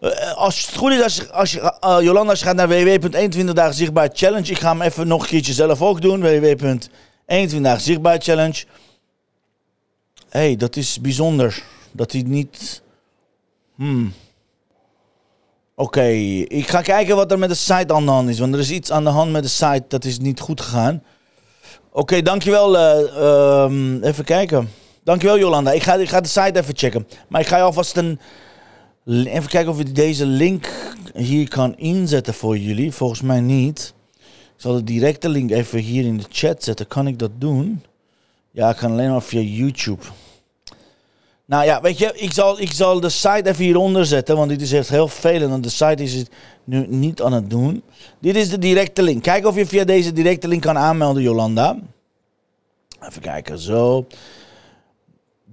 Uh, 0.00 0.32
als 0.32 0.66
het 0.66 0.76
goed 0.76 0.92
is, 0.92 1.30
als 1.30 1.54
uh, 1.54 1.70
Jolanda, 2.00 2.30
als 2.30 2.38
je 2.38 2.44
gaat 2.44 2.56
naar 2.56 2.68
www.21 2.68 3.52
dagen 3.52 3.74
zichtbaar 3.74 4.10
challenge. 4.12 4.50
Ik 4.50 4.58
ga 4.58 4.70
hem 4.70 4.82
even 4.82 5.06
nog 5.06 5.22
een 5.22 5.28
keertje 5.28 5.52
zelf 5.52 5.82
ook 5.82 6.00
doen. 6.00 6.20
www.21 6.20 7.60
dagen 7.60 7.80
zichtbaar 7.80 8.20
challenge. 8.20 8.64
Hé, 10.28 10.40
hey, 10.40 10.56
dat 10.56 10.76
is 10.76 11.00
bijzonder. 11.00 11.62
Dat 11.92 12.12
hij 12.12 12.22
niet... 12.22 12.82
Hmm. 13.76 14.12
Oké, 15.74 16.06
ik 16.48 16.68
ga 16.68 16.80
kijken 16.80 17.16
wat 17.16 17.30
er 17.32 17.38
met 17.38 17.48
de 17.48 17.54
site 17.54 17.94
aan 17.94 18.04
de 18.04 18.10
hand 18.10 18.28
is. 18.28 18.38
Want 18.38 18.54
er 18.54 18.60
is 18.60 18.70
iets 18.70 18.92
aan 18.92 19.04
de 19.04 19.10
hand 19.10 19.32
met 19.32 19.42
de 19.42 19.48
site 19.48 19.84
dat 19.88 20.04
is 20.04 20.18
niet 20.18 20.40
goed 20.40 20.60
gegaan. 20.60 21.02
Oké, 21.90 22.22
dankjewel. 22.22 22.74
Uh, 22.74 24.08
even 24.08 24.24
kijken. 24.24 24.70
Dankjewel 25.04 25.38
Jolanda. 25.38 25.72
Ik 25.72 25.82
ga, 25.82 25.94
ik 25.94 26.08
ga 26.08 26.20
de 26.20 26.28
site 26.28 26.58
even 26.58 26.76
checken. 26.76 27.08
Maar 27.28 27.40
ik 27.40 27.46
ga 27.46 27.56
je 27.56 27.62
alvast 27.62 27.96
een... 27.96 28.20
Even 29.06 29.48
kijken 29.48 29.72
of 29.72 29.80
ik 29.80 29.94
deze 29.94 30.26
link 30.26 30.68
hier 31.14 31.48
kan 31.48 31.76
inzetten 31.76 32.34
voor 32.34 32.58
jullie. 32.58 32.92
Volgens 32.92 33.20
mij 33.20 33.40
niet. 33.40 33.94
Ik 34.16 34.62
zal 34.62 34.74
de 34.74 34.84
directe 34.84 35.28
link 35.28 35.50
even 35.50 35.78
hier 35.78 36.04
in 36.04 36.16
de 36.16 36.24
chat 36.28 36.64
zetten. 36.64 36.86
Kan 36.86 37.06
ik 37.06 37.18
dat 37.18 37.30
doen? 37.38 37.82
Ja, 38.50 38.70
ik 38.70 38.76
kan 38.76 38.90
alleen 38.92 39.10
maar 39.10 39.22
via 39.22 39.40
YouTube. 39.40 40.02
Nou 41.44 41.64
ja, 41.64 41.80
weet 41.80 41.98
je, 41.98 42.12
ik 42.14 42.32
zal, 42.32 42.60
ik 42.60 42.72
zal 42.72 43.00
de 43.00 43.08
site 43.08 43.48
even 43.48 43.64
hieronder 43.64 44.06
zetten, 44.06 44.36
want 44.36 44.48
dit 44.48 44.62
is 44.62 44.72
echt 44.72 44.88
heel 44.88 45.08
vervelend, 45.08 45.50
want 45.50 45.62
de 45.62 45.70
site 45.70 46.02
is 46.02 46.14
het 46.14 46.30
nu 46.64 46.86
niet 46.86 47.22
aan 47.22 47.32
het 47.32 47.50
doen. 47.50 47.82
Dit 48.18 48.36
is 48.36 48.50
de 48.50 48.58
directe 48.58 49.02
link. 49.02 49.22
Kijk 49.22 49.46
of 49.46 49.56
je 49.56 49.66
via 49.66 49.84
deze 49.84 50.12
directe 50.12 50.48
link 50.48 50.62
kan 50.62 50.78
aanmelden, 50.78 51.22
Jolanda. 51.22 51.78
Even 53.00 53.22
kijken, 53.22 53.58
zo. 53.58 54.06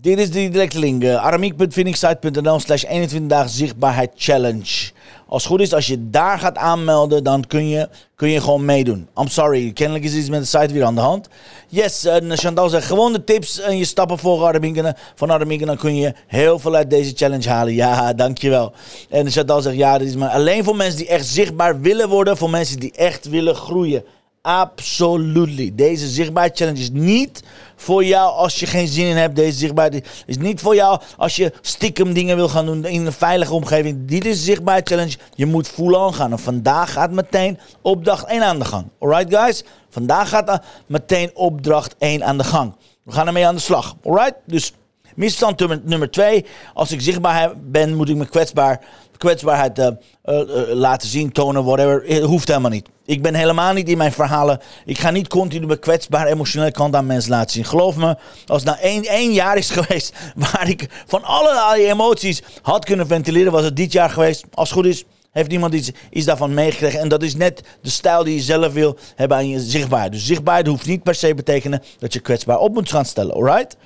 Dit 0.03 0.19
is 0.19 0.31
de 0.31 0.50
directe 0.50 0.79
link. 0.79 1.03
Uh, 1.03 1.15
aramiek.phoenixsite.nl 1.15 2.60
slash 2.60 2.83
21 2.83 3.29
dagen 3.29 3.50
zichtbaarheid 3.50 4.12
challenge. 4.15 4.91
Als 5.27 5.43
het 5.43 5.51
goed 5.51 5.62
is, 5.62 5.74
als 5.74 5.88
je 5.88 6.10
daar 6.10 6.39
gaat 6.39 6.57
aanmelden, 6.57 7.24
dan 7.24 7.48
kun 7.48 7.67
je, 7.67 7.89
kun 8.15 8.29
je 8.29 8.41
gewoon 8.41 8.65
meedoen. 8.65 9.07
I'm 9.17 9.27
sorry, 9.27 9.72
kennelijk 9.72 10.05
is 10.05 10.15
iets 10.15 10.29
met 10.29 10.39
de 10.39 10.45
site 10.45 10.74
weer 10.74 10.83
aan 10.83 10.95
de 10.95 11.01
hand. 11.01 11.27
Yes, 11.67 12.07
Chantal 12.29 12.69
zegt 12.69 12.86
gewoon 12.86 13.13
de 13.13 13.24
tips 13.24 13.60
en 13.60 13.77
je 13.77 13.86
stappen 13.86 14.17
volgen. 14.17 14.95
Van 15.15 15.31
Aramiek 15.31 15.65
dan 15.65 15.77
kun 15.77 15.95
je 15.95 16.13
heel 16.27 16.60
veel 16.60 16.75
uit 16.75 16.89
deze 16.89 17.13
challenge 17.15 17.50
halen. 17.50 17.74
Ja, 17.74 18.13
dankjewel. 18.13 18.74
En 19.10 19.31
Chantal 19.31 19.62
zegt 19.62 19.75
ja, 19.75 19.98
dit 19.98 20.07
is 20.07 20.15
maar 20.15 20.29
alleen 20.29 20.63
voor 20.63 20.75
mensen 20.75 20.98
die 20.98 21.07
echt 21.07 21.25
zichtbaar 21.25 21.81
willen 21.81 22.10
worden. 22.10 22.38
Voor 22.38 22.50
mensen 22.50 22.79
die 22.79 22.91
echt 22.91 23.29
willen 23.29 23.55
groeien. 23.55 24.03
Absolutely. 24.46 25.72
Deze 25.76 26.08
zichtbaar 26.08 26.50
challenge 26.54 26.80
is 26.80 26.90
niet 26.92 27.44
voor 27.76 28.06
jou 28.06 28.32
als 28.32 28.60
je 28.60 28.66
geen 28.66 28.88
zin 28.88 29.06
in 29.06 29.16
hebt. 29.16 29.36
Deze 29.36 29.58
zichtbaar 29.58 29.92
is 30.26 30.38
niet 30.38 30.62
voor 30.62 30.76
jou 30.76 31.02
als 31.18 31.36
je 31.36 31.54
stiekem 31.62 32.14
dingen 32.14 32.36
wil 32.36 32.50
gaan 32.50 32.66
doen 32.66 32.86
in 32.86 33.06
een 33.06 33.14
veilige 33.14 33.54
omgeving. 33.54 34.08
Dit 34.08 34.26
is 34.26 34.44
zichtbaar 34.44 34.82
challenge. 34.84 35.18
Je 35.36 35.46
moet 35.46 35.68
full 35.68 35.94
on 35.94 36.14
gaan. 36.14 36.32
En 36.32 36.40
vandaag 36.40 36.92
gaat 36.92 37.12
meteen 37.12 37.60
opdracht 37.82 38.26
1 38.26 38.44
aan 38.44 38.60
de 38.60 38.66
gang. 38.66 38.86
Alright 39.00 39.36
guys? 39.36 39.64
Vandaag 39.90 40.30
gaat 40.30 40.62
meteen 40.88 41.32
opdracht 41.34 41.96
1 41.98 42.24
aan 42.24 42.38
de 42.38 42.44
gang. 42.44 42.76
We 43.04 43.12
gaan 43.12 43.28
ermee 43.28 43.48
aan 43.48 43.56
de 43.56 43.62
slag. 43.62 43.96
Alright? 44.04 44.36
Dus 44.46 44.74
Misverstand 45.16 45.60
nummer, 45.60 45.82
nummer 45.84 46.12
twee. 46.12 46.46
Als 46.74 46.92
ik 46.92 47.02
zichtbaar 47.02 47.54
ben, 47.62 47.96
moet 47.96 48.10
ik 48.10 48.16
me 48.16 48.26
kwetsbaar, 48.26 48.82
kwetsbaarheid 49.24 49.80
uh, 49.80 49.88
uh, 50.25 50.74
laten 50.74 51.08
zien, 51.08 51.32
tonen, 51.32 51.63
whatever. 51.63 52.03
Het 52.06 52.24
hoeft 52.24 52.48
helemaal 52.48 52.72
niet. 52.72 52.88
Ik 53.06 53.22
ben 53.22 53.34
helemaal 53.34 53.74
niet 53.74 53.89
in 53.89 53.98
mijn 53.98 54.12
verhalen. 54.12 54.60
Ik 54.86 55.00
ga 55.00 55.10
niet 55.12 55.27
continu 55.27 55.65
mijn 55.65 55.80
kwetsbaar 55.80 56.27
emotionele 56.27 56.72
kant 56.72 56.96
aan 56.96 57.06
mensen 57.06 57.32
laten 57.32 57.51
zien. 57.51 57.65
Geloof 57.65 57.96
me, 57.96 58.18
als 58.46 58.63
het 58.63 58.72
nou 58.72 58.77
één, 58.80 59.03
één 59.03 59.34
jaar 59.34 59.58
is 59.58 59.70
geweest 59.77 60.13
waar 60.36 60.70
ik 60.70 61.03
van 61.08 61.24
allerlei 61.24 61.86
emoties 61.86 62.42
had 62.62 62.86
kunnen 62.86 63.08
ventileren, 63.08 63.51
was 63.51 63.63
het 63.63 63.75
dit 63.75 63.92
jaar 63.92 64.10
geweest. 64.10 64.46
Als 64.53 64.70
het 64.70 64.77
goed 64.77 64.88
is, 64.88 65.03
heeft 65.32 65.50
niemand 65.50 65.74
iets, 65.74 65.92
iets 66.12 66.25
daarvan 66.25 66.53
meegekregen. 66.53 67.00
En 67.00 67.08
dat 67.08 67.24
is 67.24 67.36
net 67.36 67.63
de 67.82 67.89
stijl 67.89 68.24
die 68.24 68.36
je 68.36 68.42
zelf 68.42 68.74
wil 68.74 68.98
hebben 69.15 69.38
aan 69.38 69.50
je 69.50 69.60
zichtbaarheid. 69.60 70.12
Dus 70.12 70.25
zichtbaarheid 70.25 70.68
hoeft 70.68 70.86
niet 70.86 71.03
per 71.03 71.15
se 71.15 71.34
betekenen 71.34 71.84
dat 72.00 72.13
je 72.13 72.20
kwetsbaar 72.20 72.58
op 72.58 72.74
moet 72.74 72.89
gaan 72.89 73.06
stellen, 73.06 73.34
alright? 73.34 73.77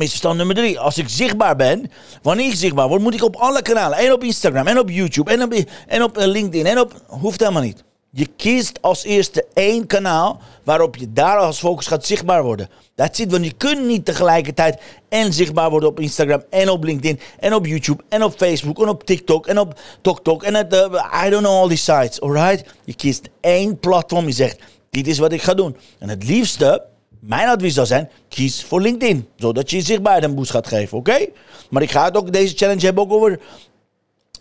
Misverstand 0.00 0.36
nummer 0.36 0.56
drie. 0.56 0.78
Als 0.78 0.98
ik 0.98 1.08
zichtbaar 1.08 1.56
ben, 1.56 1.90
wanneer 2.22 2.46
ik 2.46 2.54
zichtbaar 2.54 2.88
word, 2.88 3.02
moet 3.02 3.14
ik 3.14 3.24
op 3.24 3.36
alle 3.36 3.62
kanalen. 3.62 3.98
En 3.98 4.12
op 4.12 4.24
Instagram, 4.24 4.66
en 4.66 4.78
op 4.78 4.90
YouTube, 4.90 5.30
en 5.30 5.42
op, 5.42 5.52
en 5.86 6.02
op 6.02 6.18
eh, 6.18 6.26
LinkedIn, 6.26 6.66
en 6.66 6.80
op... 6.80 6.94
Hoeft 7.06 7.40
helemaal 7.40 7.62
niet. 7.62 7.84
Je 8.12 8.26
kiest 8.36 8.82
als 8.82 9.04
eerste 9.04 9.46
één 9.54 9.86
kanaal 9.86 10.40
waarop 10.64 10.96
je 10.96 11.12
daar 11.12 11.36
als 11.36 11.58
focus 11.58 11.86
gaat 11.86 12.06
zichtbaar 12.06 12.42
worden. 12.42 12.68
Dat 12.94 13.16
zit, 13.16 13.30
want 13.30 13.44
je 13.44 13.52
kunt 13.52 13.86
niet 13.86 14.04
tegelijkertijd 14.04 14.80
en 15.08 15.32
zichtbaar 15.32 15.70
worden 15.70 15.88
op 15.88 16.00
Instagram 16.00 16.42
en 16.50 16.68
op 16.68 16.84
LinkedIn 16.84 17.20
en 17.40 17.54
op 17.54 17.66
YouTube 17.66 18.02
en 18.08 18.22
op 18.22 18.34
Facebook 18.36 18.82
en 18.82 18.88
op 18.88 19.04
TikTok 19.04 19.46
en 19.46 19.58
op 19.58 19.80
TokTok 20.00 20.42
en 20.42 20.54
het, 20.54 20.74
uh, 20.74 21.24
I 21.26 21.30
don't 21.30 21.42
know 21.42 21.62
all 21.62 21.68
these 21.68 21.82
sites, 21.82 22.20
alright? 22.20 22.64
Je 22.84 22.94
kiest 22.94 23.28
één 23.40 23.78
platform, 23.78 24.26
je 24.26 24.32
zegt, 24.32 24.58
dit 24.90 25.06
is 25.06 25.18
wat 25.18 25.32
ik 25.32 25.42
ga 25.42 25.54
doen. 25.54 25.76
En 25.98 26.08
het 26.08 26.24
liefste, 26.24 26.84
mijn 27.20 27.48
advies 27.48 27.74
zou 27.74 27.86
zijn, 27.86 28.10
kies 28.28 28.64
voor 28.64 28.80
LinkedIn, 28.80 29.28
zodat 29.36 29.70
je 29.70 29.80
zichtbaar 29.80 30.22
een 30.22 30.34
boost 30.34 30.50
gaat 30.50 30.66
geven, 30.66 30.98
oké? 30.98 31.26
Maar 31.70 31.82
ik 31.82 31.90
ga 31.90 32.04
het 32.04 32.16
ook, 32.16 32.32
deze 32.32 32.56
challenge 32.56 32.84
hebben 32.84 33.04
ook 33.04 33.12
over 33.12 33.40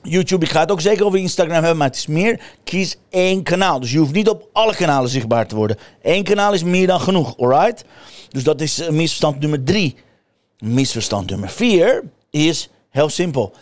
YouTube, 0.03 0.45
ik 0.45 0.51
ga 0.51 0.59
het 0.59 0.71
ook 0.71 0.81
zeker 0.81 1.05
over 1.05 1.19
Instagram 1.19 1.55
hebben, 1.55 1.77
maar 1.77 1.87
het 1.87 1.97
is 1.97 2.07
meer, 2.07 2.41
kies 2.63 2.97
één 3.09 3.43
kanaal. 3.43 3.79
Dus 3.79 3.91
je 3.91 3.97
hoeft 3.97 4.13
niet 4.13 4.29
op 4.29 4.49
alle 4.53 4.75
kanalen 4.75 5.09
zichtbaar 5.09 5.47
te 5.47 5.55
worden. 5.55 5.77
Eén 6.01 6.23
kanaal 6.23 6.53
is 6.53 6.63
meer 6.63 6.87
dan 6.87 6.99
genoeg, 6.99 7.37
alright? 7.37 7.85
Dus 8.29 8.43
dat 8.43 8.61
is 8.61 8.79
eh, 8.79 8.89
misverstand 8.89 9.39
nummer 9.39 9.63
drie. 9.63 9.95
Misverstand 10.59 11.29
nummer 11.29 11.49
vier 11.49 12.03
is 12.29 12.69
heel 12.89 13.09
simpel. 13.09 13.53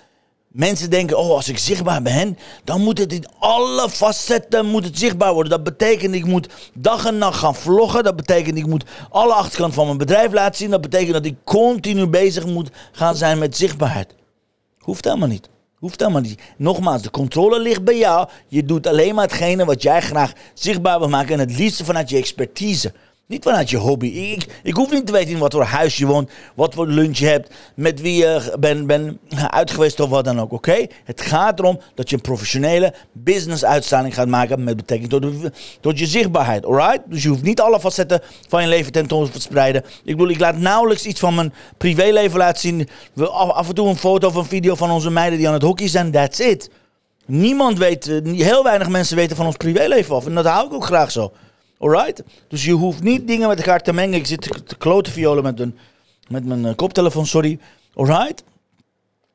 Mensen 0.57 0.89
denken, 0.89 1.17
oh, 1.17 1.29
als 1.29 1.49
ik 1.49 1.57
zichtbaar 1.57 2.01
ben, 2.01 2.37
dan 2.63 2.81
moet 2.81 2.97
het 2.97 3.13
in 3.13 3.25
alle 3.39 3.89
facetten 3.89 4.65
moet 4.65 4.83
het 4.83 4.97
zichtbaar 4.97 5.33
worden. 5.33 5.51
Dat 5.51 5.63
betekent, 5.63 6.15
ik 6.15 6.25
moet 6.25 6.47
dag 6.73 7.05
en 7.05 7.17
nacht 7.17 7.39
gaan 7.39 7.55
vloggen. 7.55 8.03
Dat 8.03 8.15
betekent, 8.15 8.57
ik 8.57 8.65
moet 8.65 8.83
alle 9.09 9.33
achterkant 9.33 9.73
van 9.73 9.85
mijn 9.85 9.97
bedrijf 9.97 10.33
laten 10.33 10.55
zien. 10.55 10.69
Dat 10.69 10.81
betekent 10.81 11.13
dat 11.13 11.25
ik 11.25 11.35
continu 11.43 12.07
bezig 12.07 12.45
moet 12.45 12.69
gaan 12.91 13.15
zijn 13.15 13.37
met 13.37 13.57
zichtbaarheid. 13.57 14.15
Hoeft 14.79 15.05
helemaal 15.05 15.27
niet. 15.27 15.49
Hoeft 15.75 15.99
helemaal 15.99 16.21
niet. 16.21 16.41
Nogmaals, 16.57 17.01
de 17.01 17.11
controle 17.11 17.59
ligt 17.59 17.83
bij 17.83 17.97
jou. 17.97 18.27
Je 18.47 18.65
doet 18.65 18.87
alleen 18.87 19.15
maar 19.15 19.23
hetgene 19.23 19.65
wat 19.65 19.81
jij 19.81 20.01
graag 20.01 20.33
zichtbaar 20.53 20.99
wil 20.99 21.09
maken. 21.09 21.33
En 21.33 21.39
het 21.39 21.57
liefste 21.57 21.85
vanuit 21.85 22.09
je 22.09 22.17
expertise. 22.17 22.93
Niet 23.27 23.43
vanuit 23.43 23.69
je 23.69 23.77
hobby. 23.77 24.07
Ik, 24.07 24.45
ik 24.63 24.73
hoef 24.73 24.91
niet 24.91 25.05
te 25.05 25.11
weten 25.11 25.31
in 25.31 25.37
wat 25.37 25.53
voor 25.53 25.63
huis 25.63 25.97
je 25.97 26.05
woont, 26.05 26.29
wat 26.55 26.73
voor 26.73 26.87
lunch 26.87 27.17
je 27.17 27.25
hebt, 27.25 27.53
met 27.75 28.01
wie 28.01 28.15
je 28.15 28.55
bent 28.59 28.87
ben 28.87 29.19
uitgeweest 29.47 29.99
of 29.99 30.09
wat 30.09 30.25
dan 30.25 30.39
ook. 30.39 30.51
Oké? 30.51 30.85
Het 31.03 31.21
gaat 31.21 31.59
erom 31.59 31.79
dat 31.95 32.09
je 32.09 32.15
een 32.15 32.21
professionele 32.21 32.93
business 33.11 33.65
uitstraling 33.65 34.13
gaat 34.13 34.27
maken 34.27 34.63
met 34.63 34.75
betrekking 34.75 35.09
tot, 35.09 35.25
tot 35.79 35.99
je 35.99 36.05
zichtbaarheid. 36.05 36.65
Alright? 36.65 36.99
Dus 37.05 37.23
je 37.23 37.29
hoeft 37.29 37.43
niet 37.43 37.61
alle 37.61 37.79
facetten 37.79 38.21
van 38.47 38.61
je 38.61 38.67
leven 38.67 38.91
tentoon 38.91 39.25
te 39.25 39.31
verspreiden. 39.31 39.83
Ik 40.03 40.17
bedoel, 40.17 40.29
ik 40.29 40.39
laat 40.39 40.57
nauwelijks 40.57 41.05
iets 41.05 41.19
van 41.19 41.35
mijn 41.35 41.53
privéleven 41.77 42.37
laten 42.37 42.61
zien. 42.61 42.89
We 43.13 43.27
af, 43.27 43.49
af 43.49 43.67
en 43.67 43.75
toe 43.75 43.87
een 43.87 43.97
foto 43.97 44.27
of 44.27 44.35
een 44.35 44.45
video 44.45 44.75
van 44.75 44.91
onze 44.91 45.09
meiden 45.09 45.37
die 45.37 45.47
aan 45.47 45.53
het 45.53 45.63
hockey 45.63 45.87
zijn. 45.87 46.11
That's 46.11 46.39
it. 46.39 46.69
Niemand 47.25 47.77
weet, 47.77 48.07
eh, 48.07 48.33
heel 48.33 48.63
weinig 48.63 48.89
mensen 48.89 49.15
weten 49.15 49.35
van 49.35 49.45
ons 49.45 49.57
privéleven 49.57 50.15
af. 50.15 50.25
En 50.25 50.35
dat 50.35 50.45
hou 50.45 50.67
ik 50.67 50.73
ook 50.73 50.85
graag 50.85 51.11
zo. 51.11 51.31
Alright? 51.79 52.23
Dus 52.47 52.65
je 52.65 52.71
hoeft 52.71 53.01
niet 53.03 53.27
dingen 53.27 53.47
met 53.47 53.57
elkaar 53.57 53.81
te 53.81 53.93
mengen. 53.93 54.19
Ik 54.19 54.25
zit 54.25 54.41
te 54.67 54.75
klote 54.77 55.11
violen 55.11 55.43
met, 55.43 55.59
een, 55.59 55.77
met 56.27 56.45
mijn 56.45 56.65
eh, 56.65 56.75
koptelefoon, 56.75 57.25
sorry. 57.25 57.59
Alright? 57.93 58.43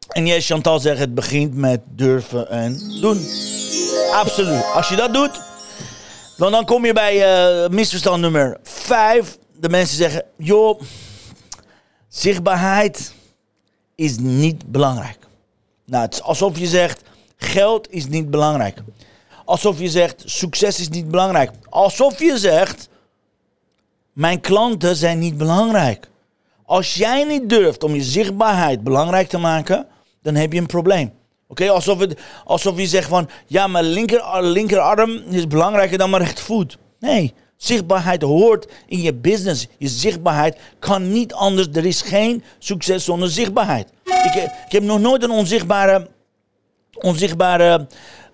En 0.09 0.27
jij, 0.27 0.41
Chantal, 0.41 0.81
zegt 0.81 0.99
het 0.99 1.15
begint 1.15 1.55
met 1.55 1.81
durven 1.87 2.51
en 2.51 2.79
doen. 3.01 3.27
Absoluut. 4.13 4.65
Als 4.75 4.89
je 4.89 4.97
dat 4.97 5.15
doet, 5.15 5.41
dan, 6.37 6.53
dan 6.53 6.65
kom 6.65 6.87
je 6.87 6.93
bij 6.93 7.17
uh, 7.63 7.69
misverstand 7.69 8.21
nummer 8.21 8.59
5. 8.63 9.39
De 9.57 9.69
mensen 9.69 9.97
zeggen, 9.97 10.25
joh, 10.37 10.81
zichtbaarheid 12.09 13.13
is 13.95 14.19
niet 14.19 14.67
belangrijk. 14.67 15.19
Nou, 15.85 16.05
het 16.05 16.15
is 16.15 16.23
alsof 16.23 16.59
je 16.59 16.67
zegt, 16.67 17.03
geld 17.37 17.91
is 17.91 18.07
niet 18.07 18.31
belangrijk. 18.31 18.79
Alsof 19.53 19.79
je 19.79 19.89
zegt, 19.89 20.23
succes 20.25 20.81
is 20.81 20.89
niet 20.89 21.11
belangrijk. 21.11 21.51
Alsof 21.69 22.19
je 22.19 22.39
zegt, 22.39 22.89
mijn 24.13 24.41
klanten 24.41 24.97
zijn 24.97 25.19
niet 25.19 25.37
belangrijk. 25.37 26.09
Als 26.65 26.95
jij 26.95 27.25
niet 27.25 27.49
durft 27.49 27.85
om 27.85 27.95
je 27.95 28.03
zichtbaarheid 28.03 28.83
belangrijk 28.83 29.29
te 29.29 29.39
maken, 29.39 29.87
dan 30.23 30.35
heb 30.35 30.53
je 30.53 30.59
een 30.59 30.67
probleem. 30.67 31.13
Oké, 31.49 31.71
alsof, 31.71 32.07
alsof 32.45 32.79
je 32.79 32.87
zegt 32.87 33.09
van, 33.09 33.29
ja, 33.47 33.67
mijn 33.67 33.85
linker, 33.85 34.43
linkerarm 34.43 35.23
is 35.31 35.47
belangrijker 35.47 35.99
dan 35.99 36.11
mijn 36.11 36.23
rechtervoet. 36.23 36.79
Nee, 36.99 37.35
zichtbaarheid 37.57 38.23
hoort 38.23 38.73
in 38.87 39.01
je 39.03 39.15
business. 39.15 39.67
Je 39.79 39.89
zichtbaarheid 39.89 40.59
kan 40.79 41.13
niet 41.13 41.33
anders. 41.33 41.69
Er 41.73 41.87
is 41.87 42.03
geen 42.03 42.45
succes 42.59 43.05
zonder 43.05 43.29
zichtbaarheid. 43.29 43.89
Ik, 44.05 44.35
ik 44.67 44.73
heb 44.73 44.83
nog 44.83 45.01
nooit 45.01 45.23
een 45.23 45.31
onzichtbare, 45.31 46.09
onzichtbare 46.93 47.87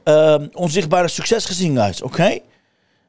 uh, 0.09 0.35
onzichtbare 0.53 1.09
succes 1.09 1.45
gezien, 1.45 1.77
guys. 1.77 2.03
Oké? 2.03 2.39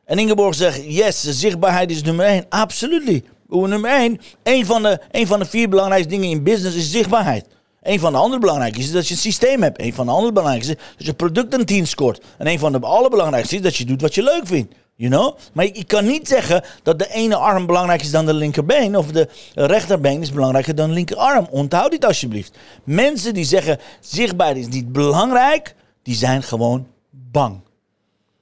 En 0.06 0.20
Ingeborg 0.20 0.56
zegt, 0.56 0.82
yes, 0.86 1.22
zichtbaarheid 1.22 1.92
is 1.92 2.02
nummer 2.02 2.26
één. 2.26 2.46
Absoluut. 2.50 3.24
Nummer 3.48 3.92
één, 3.92 4.20
een 4.44 4.66
van, 4.66 4.84
de, 4.84 5.00
een 5.12 5.28
van 5.28 5.40
de 5.40 5.46
vier 5.46 5.70
belangrijkste 5.70 6.10
dingen 6.10 6.30
in 6.30 6.44
business 6.44 6.78
is 6.78 6.92
zichtbaarheid. 6.92 7.46
Een 7.82 8.00
van 8.00 8.12
de 8.12 8.18
andere 8.18 8.42
belangrijkste 8.42 8.82
is 8.82 8.92
dat 8.92 9.08
je 9.08 9.14
een 9.14 9.20
systeem 9.20 9.62
hebt. 9.62 9.82
Een 9.82 9.94
van 9.94 10.06
de 10.06 10.12
andere 10.12 10.34
belangrijkste 10.34 10.74
is 10.74 10.96
dat 10.98 11.06
je 11.06 11.14
product 11.14 11.54
een 11.54 11.66
10 11.66 11.88
scoort. 11.88 12.22
En 12.38 12.48
een 12.48 12.60
van 12.60 12.72
de 12.72 12.80
allerbelangrijkste 12.80 13.56
is 13.56 13.62
dat 13.62 13.76
je 13.76 13.86
doet 13.86 14.02
wat 14.02 14.16
je 14.16 14.24
leuk 14.24 14.48
vindt. 14.48 14.74
You 14.96 15.12
know? 15.12 15.38
Maar 15.54 15.66
ik, 15.66 15.88
kan 15.88 16.06
niet 16.06 16.28
zeggen 16.28 16.64
dat 16.84 17.00
de 17.00 17.08
ene 17.12 17.36
arm 17.36 17.66
belangrijker 17.66 18.06
is 18.06 18.12
dan 18.12 18.26
de 18.26 18.34
linkerbeen. 18.34 18.98
Of 18.98 19.12
de 19.12 19.28
rechterbeen 19.54 20.22
is 20.22 20.32
belangrijker 20.32 20.76
dan 20.76 20.88
de 20.88 20.94
linkerarm. 20.94 21.48
Onthoud 21.50 21.92
dit 21.92 22.06
alsjeblieft. 22.06 22.58
Mensen 22.84 23.34
die 23.34 23.46
zeggen 23.46 23.80
zichtbaarheid 24.00 24.58
is 24.58 24.68
niet 24.68 24.92
belangrijk 24.92 25.76
die 26.04 26.16
zijn 26.16 26.44
gewoon 26.44 26.88
bang. 27.10 27.62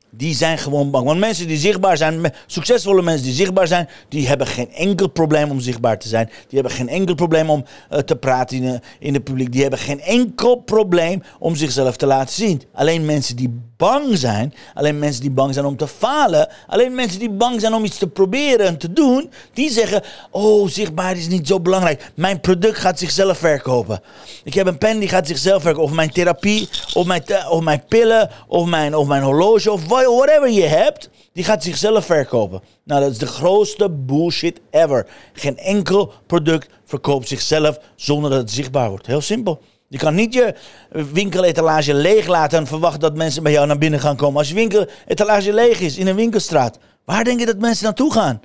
Die 0.10 0.36
zijn 0.36 0.58
gewoon 0.58 0.92
bang. 0.92 1.06
Want 1.06 1.20
mensen 1.20 1.48
die 1.48 1.58
zichtbaar 1.58 1.98
zijn, 1.98 2.34
succesvolle 2.46 3.02
mensen 3.02 3.26
die 3.26 3.34
zichtbaar 3.34 3.68
zijn, 3.68 3.90
die 4.10 4.28
hebben 4.28 4.48
geen 4.48 4.74
enkel 4.74 5.08
probleem 5.08 5.52
om 5.52 5.60
zichtbaar 5.60 6.00
te 6.00 6.08
zijn. 6.08 6.26
Die 6.26 6.60
hebben 6.60 6.72
geen 6.72 6.90
enkel 6.90 7.16
probleem 7.16 7.50
om 7.50 7.66
uh, 7.92 8.00
te 8.00 8.16
praten 8.16 8.58
in, 8.58 8.64
uh, 8.64 8.74
in 9.00 9.14
het 9.14 9.24
publiek. 9.24 9.52
Die 9.52 9.62
hebben 9.62 9.80
geen 9.80 10.02
enkel 10.02 10.56
probleem 10.56 11.24
om 11.40 11.56
zichzelf 11.56 11.98
te 11.98 12.06
laten 12.06 12.34
zien. 12.36 12.62
Alleen 12.74 13.06
mensen 13.06 13.36
die 13.36 13.62
bang 13.78 14.18
zijn, 14.18 14.54
alleen 14.74 15.00
mensen 15.00 15.22
die 15.22 15.32
bang 15.32 15.54
zijn 15.54 15.66
om 15.66 15.78
te 15.78 15.88
falen, 15.88 16.50
alleen 16.68 16.96
mensen 16.96 17.20
die 17.20 17.30
bang 17.30 17.62
zijn 17.62 17.74
om 17.74 17.84
iets 17.84 17.98
te 17.98 18.08
proberen 18.08 18.66
en 18.66 18.78
te 18.78 18.94
doen, 18.94 19.32
die 19.54 19.72
zeggen: 19.72 20.02
Oh, 20.32 20.68
zichtbaar 20.68 21.18
is 21.18 21.28
niet 21.28 21.48
zo 21.48 21.60
belangrijk. 21.60 22.12
Mijn 22.16 22.40
product 22.40 22.78
gaat 22.78 23.00
zichzelf 23.00 23.38
verkopen. 23.38 24.02
Ik 24.44 24.54
heb 24.54 24.68
een 24.68 24.78
pen 24.78 25.00
die 25.00 25.10
gaat 25.10 25.28
zichzelf 25.28 25.62
verkopen. 25.62 25.90
Of 25.90 25.96
mijn 25.96 26.12
therapie, 26.12 26.70
of 26.94 27.06
mijn, 27.06 27.24
of 27.50 27.64
mijn 27.64 27.84
pillen, 27.88 28.30
of 28.48 28.66
mijn, 28.66 28.96
of 28.96 29.08
mijn 29.08 29.24
horloge, 29.24 29.72
of 29.72 29.88
whatever 30.06 30.50
je 30.50 30.64
hebt, 30.64 31.10
die 31.34 31.44
gaat 31.44 31.64
zichzelf 31.64 32.06
verkopen. 32.06 32.62
Nou, 32.84 33.02
dat 33.02 33.12
is 33.12 33.18
de 33.18 33.28
grootste 33.28 33.90
bullshit 33.90 34.60
ever. 34.70 35.08
Geen 35.34 35.58
enkel 35.58 36.14
product 36.28 36.70
verkoopt 36.86 37.28
zichzelf 37.28 37.80
zonder 37.96 38.30
dat 38.30 38.40
het 38.40 38.52
zichtbaar 38.52 38.90
wordt. 38.90 39.08
Heel 39.08 39.22
simpel. 39.22 39.62
Je 39.88 39.98
kan 39.98 40.16
niet 40.16 40.34
je 40.34 40.56
winkeletalage 40.92 41.94
leeg 41.94 42.28
laten 42.28 42.60
en 42.60 42.68
verwachten 42.68 43.00
dat 43.00 43.16
mensen 43.16 43.44
bij 43.44 43.52
jou 43.52 43.68
naar 43.68 43.78
binnen 43.78 44.00
gaan 44.00 44.16
komen. 44.16 44.38
Als 44.38 44.48
je 44.48 44.54
winkeletalage 44.54 45.54
leeg 45.54 45.80
is 45.80 45.98
in 45.98 46.08
een 46.08 46.16
winkelstraat, 46.16 46.78
waar 47.06 47.24
denk 47.24 47.40
je 47.40 47.46
dat 47.46 47.60
mensen 47.60 47.84
naartoe 47.84 48.14
gaan? 48.14 48.42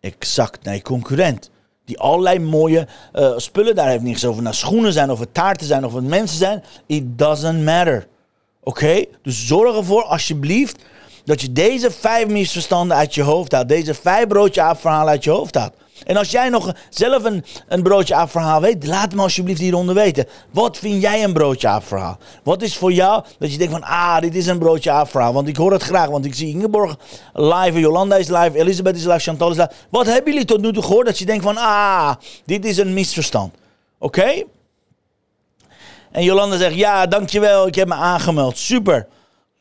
Exact 0.00 0.64
naar 0.64 0.74
je 0.74 0.82
concurrent. 0.82 1.50
Die 1.84 1.98
allerlei 1.98 2.38
mooie 2.38 2.86
uh, 3.14 3.32
spullen 3.36 3.74
daar 3.74 3.88
heeft 3.88 4.02
niks 4.02 4.24
over. 4.24 4.42
Naar 4.42 4.54
schoenen 4.54 4.92
zijn, 4.92 5.10
of 5.10 5.18
het 5.18 5.34
taarten 5.34 5.66
zijn, 5.66 5.84
of 5.84 5.94
het 5.94 6.04
mensen 6.04 6.38
zijn. 6.38 6.64
It 6.86 7.18
doesn't 7.18 7.64
matter. 7.64 8.06
Oké? 8.66 9.04
Dus 9.22 9.46
zorg 9.46 9.76
ervoor, 9.76 10.02
alsjeblieft, 10.02 10.82
dat 11.24 11.40
je 11.40 11.52
deze 11.52 11.90
vijf 11.90 12.26
misverstanden 12.26 12.96
uit 12.96 13.14
je 13.14 13.22
hoofd 13.22 13.52
haalt. 13.52 13.68
Deze 13.68 13.94
vijf 13.94 14.26
broodje 14.26 14.74
verhalen 14.76 15.08
uit 15.08 15.24
je 15.24 15.30
hoofd 15.30 15.54
haalt. 15.54 15.72
En 16.04 16.16
als 16.16 16.30
jij 16.30 16.48
nog 16.48 16.74
zelf 16.90 17.24
een, 17.24 17.44
een 17.68 17.82
broodje 17.82 18.14
aap 18.14 18.30
verhaal 18.30 18.60
weet, 18.60 18.86
laat 18.86 19.14
me 19.14 19.22
alsjeblieft 19.22 19.60
hieronder 19.60 19.94
weten. 19.94 20.26
Wat 20.50 20.78
vind 20.78 21.02
jij 21.02 21.24
een 21.24 21.32
broodje 21.32 21.68
aap 21.68 21.84
verhaal? 21.84 22.18
Wat 22.42 22.62
is 22.62 22.76
voor 22.76 22.92
jou 22.92 23.24
dat 23.38 23.52
je 23.52 23.58
denkt 23.58 23.72
van, 23.72 23.82
ah, 23.82 24.20
dit 24.20 24.34
is 24.34 24.46
een 24.46 24.58
broodje 24.58 24.90
aap 24.90 25.10
verhaal. 25.10 25.32
Want 25.32 25.48
ik 25.48 25.56
hoor 25.56 25.72
het 25.72 25.82
graag, 25.82 26.08
want 26.08 26.24
ik 26.24 26.34
zie 26.34 26.54
Ingeborg 26.54 26.96
live, 27.32 27.78
Jolanda 27.78 28.16
is 28.16 28.28
live, 28.28 28.58
Elisabeth 28.58 28.96
is 28.96 29.04
live, 29.04 29.18
Chantal 29.18 29.50
is 29.50 29.56
live. 29.56 29.70
Wat 29.90 30.06
hebben 30.06 30.32
jullie 30.32 30.46
tot 30.46 30.60
nu 30.60 30.72
toe 30.72 30.82
gehoord 30.82 31.06
dat 31.06 31.18
je 31.18 31.26
denkt 31.26 31.44
van, 31.44 31.56
ah, 31.56 32.14
dit 32.44 32.64
is 32.64 32.76
een 32.76 32.94
misverstand? 32.94 33.54
Oké? 33.98 34.42
En 36.10 36.22
Jolanda 36.22 36.56
zegt, 36.56 36.74
ja, 36.74 37.06
dankjewel, 37.06 37.66
ik 37.66 37.74
heb 37.74 37.88
me 37.88 37.94
aangemeld. 37.94 38.58
Super. 38.58 39.06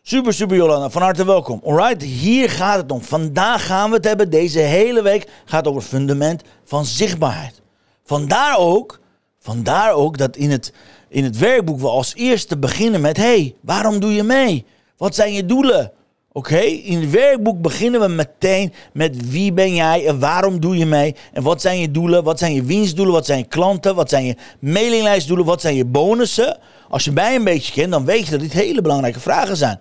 Super, 0.02 0.34
super 0.34 0.56
Jolanda, 0.56 0.90
van 0.90 1.02
harte 1.02 1.26
welkom. 1.26 1.62
Alright, 1.66 2.02
hier 2.02 2.50
gaat 2.50 2.82
het 2.82 2.92
om. 2.92 3.02
Vandaag 3.02 3.66
gaan 3.66 3.90
we 3.90 3.96
het 3.96 4.06
hebben, 4.06 4.30
deze 4.30 4.60
hele 4.60 5.02
week 5.02 5.28
gaat 5.46 5.68
over 5.68 5.80
het 5.82 5.90
fundament 5.90 6.44
van 6.64 6.86
zichtbaarheid. 6.86 7.62
Vandaar 8.04 8.58
ook, 8.58 9.00
vandaar 9.40 9.94
ook 9.94 10.18
dat 10.18 10.36
in 10.36 10.52
het, 10.52 10.74
in 11.10 11.24
het 11.24 11.38
werkboek 11.38 11.80
we 11.80 11.88
als 11.88 12.16
eerste 12.16 12.58
beginnen 12.58 13.02
met... 13.02 13.18
hey, 13.18 13.56
waarom 13.62 14.00
doe 14.00 14.14
je 14.14 14.24
mee? 14.24 14.66
Wat 14.98 15.16
zijn 15.16 15.34
je 15.34 15.46
doelen? 15.46 15.92
Oké, 16.38 16.60
in 16.60 17.02
het 17.02 17.10
werkboek 17.10 17.62
beginnen 17.62 18.02
we 18.02 18.08
meteen 18.08 18.74
met 18.94 19.30
wie 19.30 19.54
ben 19.54 19.76
jij 19.76 20.06
en 20.06 20.20
waarom 20.20 20.60
doe 20.60 20.78
je 20.78 20.86
mee? 20.86 21.16
En 21.34 21.44
wat 21.44 21.62
zijn 21.62 21.80
je 21.80 21.92
doelen? 21.92 22.24
Wat 22.24 22.40
zijn 22.40 22.54
je 22.54 22.64
winstdoelen? 22.64 23.14
Wat 23.14 23.26
zijn 23.26 23.40
je 23.40 23.46
klanten? 23.46 23.96
Wat 23.96 24.10
zijn 24.10 24.26
je 24.26 24.36
mailinglijstdoelen? 24.60 25.46
Wat 25.46 25.62
zijn 25.62 25.76
je 25.76 25.86
bonussen? 25.86 26.58
Als 26.90 27.06
je 27.06 27.12
mij 27.12 27.36
een 27.36 27.44
beetje 27.44 27.74
kent, 27.74 27.92
dan 27.92 28.06
weet 28.06 28.26
je 28.26 28.32
dat 28.32 28.40
dit 28.40 28.54
hele 28.54 28.82
belangrijke 28.82 29.20
vragen 29.20 29.58
zijn. 29.58 29.80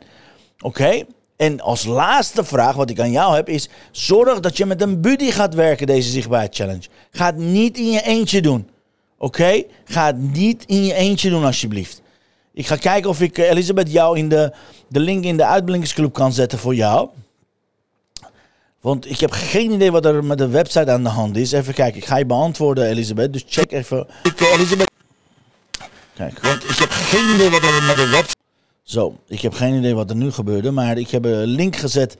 Oké? 0.60 1.02
En 1.36 1.60
als 1.60 1.84
laatste 1.84 2.44
vraag 2.44 2.76
wat 2.76 2.90
ik 2.90 3.00
aan 3.00 3.10
jou 3.10 3.34
heb 3.34 3.48
is: 3.48 3.68
zorg 3.90 4.40
dat 4.40 4.56
je 4.56 4.66
met 4.66 4.82
een 4.82 5.00
buddy 5.00 5.30
gaat 5.30 5.54
werken 5.54 5.86
deze 5.86 6.10
zichtbaarheid 6.10 6.54
challenge. 6.54 6.88
Ga 7.10 7.26
het 7.26 7.36
niet 7.36 7.78
in 7.78 7.90
je 7.90 8.02
eentje 8.02 8.42
doen. 8.42 8.68
Oké? 9.18 9.62
Ga 9.84 10.06
het 10.06 10.18
niet 10.32 10.64
in 10.66 10.84
je 10.84 10.94
eentje 10.94 11.30
doen 11.30 11.44
alsjeblieft. 11.44 12.02
Ik 12.54 12.66
ga 12.66 12.76
kijken 12.76 13.10
of 13.10 13.20
ik 13.20 13.38
eh, 13.38 13.50
Elisabeth 13.50 13.92
jou 13.92 14.18
in 14.18 14.28
de, 14.28 14.52
de 14.88 15.00
link 15.00 15.24
in 15.24 15.36
de 15.36 15.46
uitblinkersclub 15.46 16.12
kan 16.12 16.32
zetten 16.32 16.58
voor 16.58 16.74
jou. 16.74 17.08
Want 18.80 19.10
ik 19.10 19.20
heb 19.20 19.30
geen 19.30 19.70
idee 19.70 19.90
wat 19.90 20.04
er 20.04 20.24
met 20.24 20.38
de 20.38 20.48
website 20.48 20.90
aan 20.90 21.02
de 21.02 21.08
hand 21.08 21.36
is. 21.36 21.52
Even 21.52 21.74
kijken, 21.74 22.00
ik 22.00 22.06
ga 22.06 22.16
je 22.16 22.26
beantwoorden, 22.26 22.86
Elisabeth. 22.86 23.32
Dus 23.32 23.44
check 23.46 23.72
even. 23.72 24.06
Ik, 24.22 24.40
eh, 24.40 24.52
Elisabeth. 24.52 24.90
Kijk, 26.14 26.40
want 26.40 26.64
ik 26.64 26.76
heb 26.76 26.90
geen 26.90 27.34
idee 27.34 27.50
wat 27.50 27.62
er 27.62 27.82
met 27.82 27.96
de 27.96 28.08
website. 28.08 28.36
Zo, 28.82 29.16
ik 29.28 29.40
heb 29.40 29.54
geen 29.54 29.74
idee 29.74 29.94
wat 29.94 30.10
er 30.10 30.16
nu 30.16 30.32
gebeurde, 30.32 30.70
maar 30.70 30.98
ik 30.98 31.10
heb 31.10 31.24
een 31.24 31.44
link 31.44 31.76
gezet 31.76 32.16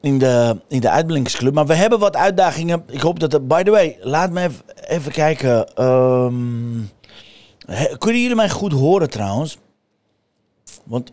in 0.00 0.18
de, 0.18 0.60
in 0.68 0.80
de 0.80 0.90
uitblinkersclub. 0.90 1.54
Maar 1.54 1.66
we 1.66 1.74
hebben 1.74 1.98
wat 1.98 2.16
uitdagingen. 2.16 2.84
Ik 2.88 3.00
hoop 3.00 3.20
dat 3.20 3.32
er. 3.32 3.46
By 3.46 3.62
the 3.62 3.70
way, 3.70 3.96
laat 4.00 4.30
me 4.30 4.50
even, 4.86 5.12
kijken. 5.12 5.84
Um, 5.84 6.90
kunnen 7.98 8.20
jullie 8.20 8.36
mij 8.36 8.50
goed 8.50 8.72
horen 8.72 9.10
trouwens? 9.10 9.58
Want 10.84 11.12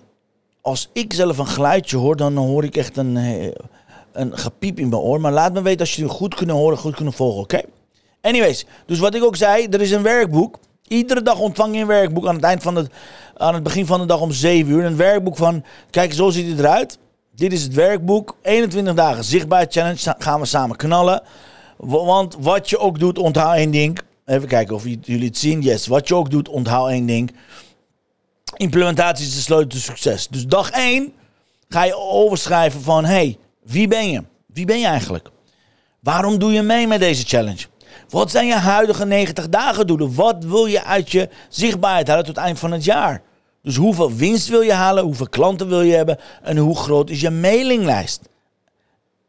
als 0.62 0.90
ik 0.94 1.14
zelf 1.14 1.38
een 1.38 1.48
geluidje 1.48 1.98
hoor, 1.98 2.16
dan 2.16 2.36
hoor 2.36 2.64
ik 2.64 2.76
echt 2.76 2.98
een, 2.98 3.16
een 4.12 4.38
gepiep 4.38 4.80
in 4.80 4.90
mijn 4.90 5.02
oor. 5.02 5.22
Maar 5.22 5.32
laat 5.32 5.54
me 5.54 5.62
weten 5.62 5.80
als 5.80 5.96
jullie 5.96 6.12
goed 6.12 6.36
kunnen 6.36 6.56
horen, 6.56 6.78
goed 6.78 6.96
kunnen 6.96 7.14
volgen, 7.14 7.42
oké? 7.42 7.62
Anyways, 8.22 8.66
dus 8.86 9.00
wat 9.00 9.16
ik 9.16 9.24
ook 9.24 9.36
zei, 9.36 9.68
er 9.68 9.82
is 9.82 9.92
een 9.92 10.02
werkboek. 10.02 10.60
Iedere 10.88 11.22
dag 11.22 11.40
ontvang 11.40 11.76
je 11.76 11.82
een 11.82 11.88
werkboek 11.88 12.28
aan 12.28 12.36
het, 12.36 12.44
eind 12.44 12.64
van 12.64 12.76
het, 12.76 12.92
aan 13.38 13.54
het 13.54 13.64
begin 13.64 13.86
van 13.86 14.00
de 14.00 14.06
dag 14.06 14.22
om 14.22 14.32
7 14.32 14.72
uur. 14.72 14.86
Een 14.86 14.98
werkboek 14.98 15.38
van, 15.38 15.64
kijk, 15.90 16.14
zo 16.14 16.30
ziet 16.30 16.50
het 16.50 16.60
eruit. 16.60 16.98
Dit 17.36 17.54
is 17.54 17.64
het 17.64 17.74
werkboek. 17.74 18.36
21 18.42 18.94
dagen 18.94 19.24
zichtbaar 19.24 19.66
challenge. 19.70 20.16
Gaan 20.18 20.40
we 20.40 20.46
samen 20.46 20.76
knallen. 20.76 21.22
Want 21.78 22.36
wat 22.40 22.70
je 22.70 22.78
ook 22.78 23.00
doet, 23.00 23.18
onthoud 23.18 23.56
één 23.56 23.72
ding. 23.72 24.00
Even 24.26 24.48
kijken 24.48 24.76
of 24.76 24.84
jullie 24.84 25.28
het 25.28 25.38
zien. 25.38 25.62
Yes, 25.62 25.88
wat 25.88 26.08
je 26.08 26.16
ook 26.16 26.30
doet, 26.30 26.50
onthoud 26.50 26.90
één 26.90 27.06
ding. 27.06 27.36
Implementatie 28.56 29.26
is 29.26 29.36
de 29.36 29.42
sleutel 29.42 29.68
tot 29.68 29.80
succes. 29.80 30.28
Dus 30.28 30.46
dag 30.48 30.70
1 30.70 31.14
ga 31.70 31.84
je 31.84 31.98
overschrijven 31.98 32.82
van... 32.82 33.06
hey, 33.06 33.38
wie 33.64 33.88
ben 33.88 34.10
je? 34.10 34.24
Wie 34.46 34.66
ben 34.66 34.80
je 34.80 34.86
eigenlijk? 34.86 35.30
Waarom 36.00 36.40
doe 36.40 36.52
je 36.52 36.62
mee 36.62 36.88
met 36.88 37.00
deze 37.00 37.26
challenge? 37.26 37.66
Wat 38.10 38.32
zijn 38.32 38.48
je 38.48 38.54
huidige 38.54 39.06
90 39.06 39.50
dagen 39.50 39.88
doelen? 39.88 40.16
Wat 40.16 40.44
wil 40.44 40.66
je 40.66 40.84
uit 40.84 41.12
je 41.12 41.30
zichtbaarheid 41.50 42.08
halen 42.08 42.26
tot 42.26 42.36
het 42.36 42.46
eind 42.46 42.60
van 42.60 42.72
het 42.72 42.84
jaar? 42.84 43.22
Dus 43.62 43.76
hoeveel 43.76 44.14
winst 44.14 44.48
wil 44.48 44.62
je 44.62 44.74
halen? 44.74 45.04
Hoeveel 45.04 45.30
klanten 45.30 45.68
wil 45.68 45.82
je 45.82 45.96
hebben? 45.96 46.20
En 46.44 46.58
hoe 46.58 46.78
groot 46.78 47.10
is 47.10 47.22
je 47.22 47.30
mailinglijst? 47.30 48.22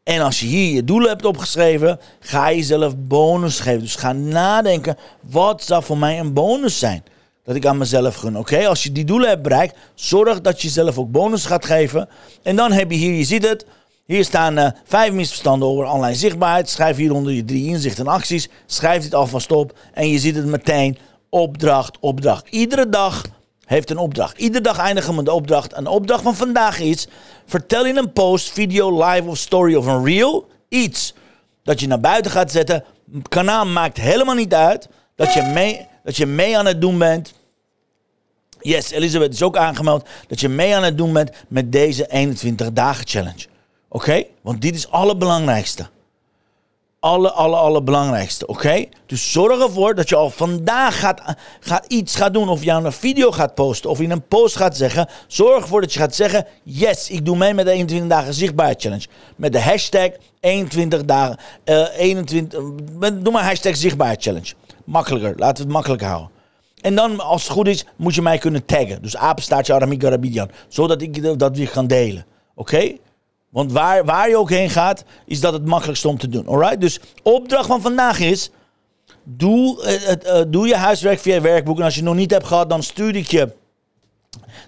En 0.07 0.21
als 0.21 0.39
je 0.39 0.45
hier 0.45 0.73
je 0.73 0.83
doelen 0.83 1.09
hebt 1.09 1.25
opgeschreven, 1.25 1.99
ga 2.19 2.47
je 2.47 2.57
jezelf 2.57 2.93
bonus 2.97 3.59
geven. 3.59 3.79
Dus 3.79 3.95
ga 3.95 4.13
nadenken, 4.13 4.97
wat 5.21 5.63
zou 5.63 5.83
voor 5.83 5.97
mij 5.97 6.19
een 6.19 6.33
bonus 6.33 6.79
zijn? 6.79 7.03
Dat 7.43 7.55
ik 7.55 7.65
aan 7.65 7.77
mezelf 7.77 8.15
gun. 8.15 8.37
Oké, 8.37 8.67
als 8.67 8.83
je 8.83 8.91
die 8.91 9.05
doelen 9.05 9.29
hebt 9.29 9.41
bereikt, 9.41 9.77
zorg 9.95 10.41
dat 10.41 10.61
je 10.61 10.67
jezelf 10.67 10.97
ook 10.97 11.11
bonus 11.11 11.45
gaat 11.45 11.65
geven. 11.65 12.09
En 12.43 12.55
dan 12.55 12.71
heb 12.71 12.91
je 12.91 12.97
hier, 12.97 13.13
je 13.13 13.23
ziet 13.23 13.47
het, 13.47 13.65
hier 14.05 14.23
staan 14.23 14.57
uh, 14.57 14.67
vijf 14.83 15.13
misverstanden 15.13 15.67
over 15.67 15.85
online 15.85 16.15
zichtbaarheid. 16.15 16.69
Schrijf 16.69 16.97
hieronder 16.97 17.33
je 17.33 17.45
drie 17.45 17.67
inzichten 17.67 18.05
en 18.05 18.11
acties. 18.11 18.49
Schrijf 18.65 19.03
dit 19.03 19.13
alvast 19.13 19.51
op 19.51 19.77
en 19.93 20.09
je 20.09 20.19
ziet 20.19 20.35
het 20.35 20.45
meteen. 20.45 20.97
Opdracht, 21.29 21.97
opdracht. 21.99 22.47
Iedere 22.49 22.89
dag 22.89 23.23
heeft 23.67 23.89
een 23.89 23.97
opdracht. 23.97 24.37
Iedere 24.37 24.63
dag 24.63 24.77
eindigen 24.77 25.09
we 25.09 25.15
met 25.15 25.25
de 25.25 25.31
opdracht. 25.31 25.77
Een 25.77 25.87
opdracht 25.87 26.23
van 26.23 26.35
vandaag 26.35 26.79
is: 26.79 27.07
vertel 27.45 27.85
in 27.85 27.97
een 27.97 28.13
post, 28.13 28.51
video, 28.51 29.05
live 29.05 29.29
of 29.29 29.37
story 29.37 29.75
of 29.75 29.85
een 29.85 30.05
reel 30.05 30.47
iets 30.69 31.13
dat 31.63 31.79
je 31.79 31.87
naar 31.87 31.99
buiten 31.99 32.31
gaat 32.31 32.51
zetten. 32.51 32.83
Kanaal 33.29 33.65
maakt 33.65 33.97
helemaal 33.97 34.35
niet 34.35 34.53
uit 34.53 34.87
dat 35.15 35.33
je 35.33 35.41
mee, 35.41 35.87
dat 36.03 36.17
je 36.17 36.25
mee 36.25 36.57
aan 36.57 36.65
het 36.65 36.81
doen 36.81 36.97
bent. 36.97 37.33
Yes, 38.59 38.91
Elisabeth 38.91 39.33
is 39.33 39.43
ook 39.43 39.57
aangemeld 39.57 40.07
dat 40.27 40.39
je 40.39 40.49
mee 40.49 40.75
aan 40.75 40.83
het 40.83 40.97
doen 40.97 41.13
bent 41.13 41.31
met 41.47 41.71
deze 41.71 42.07
21 42.07 42.73
dagen 42.73 43.07
challenge. 43.07 43.45
Oké? 43.89 44.23
Want 44.41 44.61
dit 44.61 44.75
is 44.75 44.81
het 44.81 44.91
allerbelangrijkste. 44.91 45.89
Alle, 47.07 47.31
alle, 47.31 47.55
allerbelangrijkste. 47.55 48.47
Oké? 48.47 48.85
Dus 49.05 49.31
zorg 49.31 49.61
ervoor 49.61 49.95
dat 49.95 50.09
je 50.09 50.15
al 50.15 50.29
vandaag 50.29 50.99
gaat, 50.99 51.21
gaat 51.59 51.85
iets 51.85 52.15
gaat 52.15 52.33
doen. 52.33 52.49
Of 52.49 52.63
je 52.63 52.71
een 52.71 52.91
video 52.91 53.31
gaat 53.31 53.55
posten. 53.55 53.89
Of 53.89 53.99
in 53.99 54.11
een 54.11 54.27
post 54.27 54.55
gaat 54.55 54.77
zeggen. 54.77 55.07
Zorg 55.27 55.61
ervoor 55.61 55.81
dat 55.81 55.93
je 55.93 55.99
gaat 55.99 56.15
zeggen. 56.15 56.45
Yes, 56.63 57.09
ik 57.09 57.25
doe 57.25 57.37
mee 57.37 57.53
met 57.53 57.65
de 57.65 57.71
21 57.71 58.09
dagen 58.09 58.33
zichtbaarheid 58.33 58.81
challenge. 58.81 59.05
Met 59.35 59.53
de 59.53 59.61
hashtag 59.61 60.09
21 60.39 61.05
dagen. 61.05 61.37
Uh, 61.65 61.97
21, 61.97 62.59
doe 62.99 63.31
maar 63.31 63.43
hashtag 63.43 63.75
zichtbaarheid 63.75 64.23
challenge. 64.23 64.53
Makkelijker. 64.85 65.33
Laten 65.37 65.55
we 65.55 65.63
het 65.63 65.71
makkelijker 65.71 66.07
houden. 66.07 66.29
En 66.81 66.95
dan, 66.95 67.19
als 67.19 67.43
het 67.43 67.51
goed 67.51 67.67
is, 67.67 67.85
moet 67.95 68.15
je 68.15 68.21
mij 68.21 68.37
kunnen 68.37 68.65
taggen. 68.65 69.01
Dus 69.01 69.17
apenstaartje 69.17 69.73
Aramik 69.73 70.01
Garabidian. 70.01 70.49
Zodat 70.67 71.01
ik 71.01 71.39
dat 71.39 71.57
weer 71.57 71.69
kan 71.69 71.87
delen. 71.87 72.25
Oké? 72.55 72.95
Want 73.57 73.71
waar, 73.71 74.05
waar 74.05 74.29
je 74.29 74.37
ook 74.37 74.49
heen 74.49 74.69
gaat, 74.69 75.03
is 75.25 75.39
dat 75.39 75.53
het 75.53 75.65
makkelijkst 75.65 76.05
om 76.05 76.17
te 76.17 76.29
doen. 76.29 76.47
Alright? 76.47 76.81
Dus 76.81 76.99
opdracht 77.23 77.67
van 77.67 77.81
vandaag 77.81 78.19
is. 78.19 78.49
Doe, 79.23 79.83
uh, 79.83 80.35
uh, 80.35 80.43
doe 80.47 80.67
je 80.67 80.75
huiswerk 80.75 81.19
via 81.19 81.41
werkboek. 81.41 81.77
En 81.77 81.83
als 81.83 81.93
je 81.93 81.99
het 81.99 82.09
nog 82.09 82.17
niet 82.17 82.31
hebt 82.31 82.45
gehad, 82.45 82.69
dan 82.69 82.83
stuur 82.83 83.15
ik 83.15 83.27
je. 83.27 83.53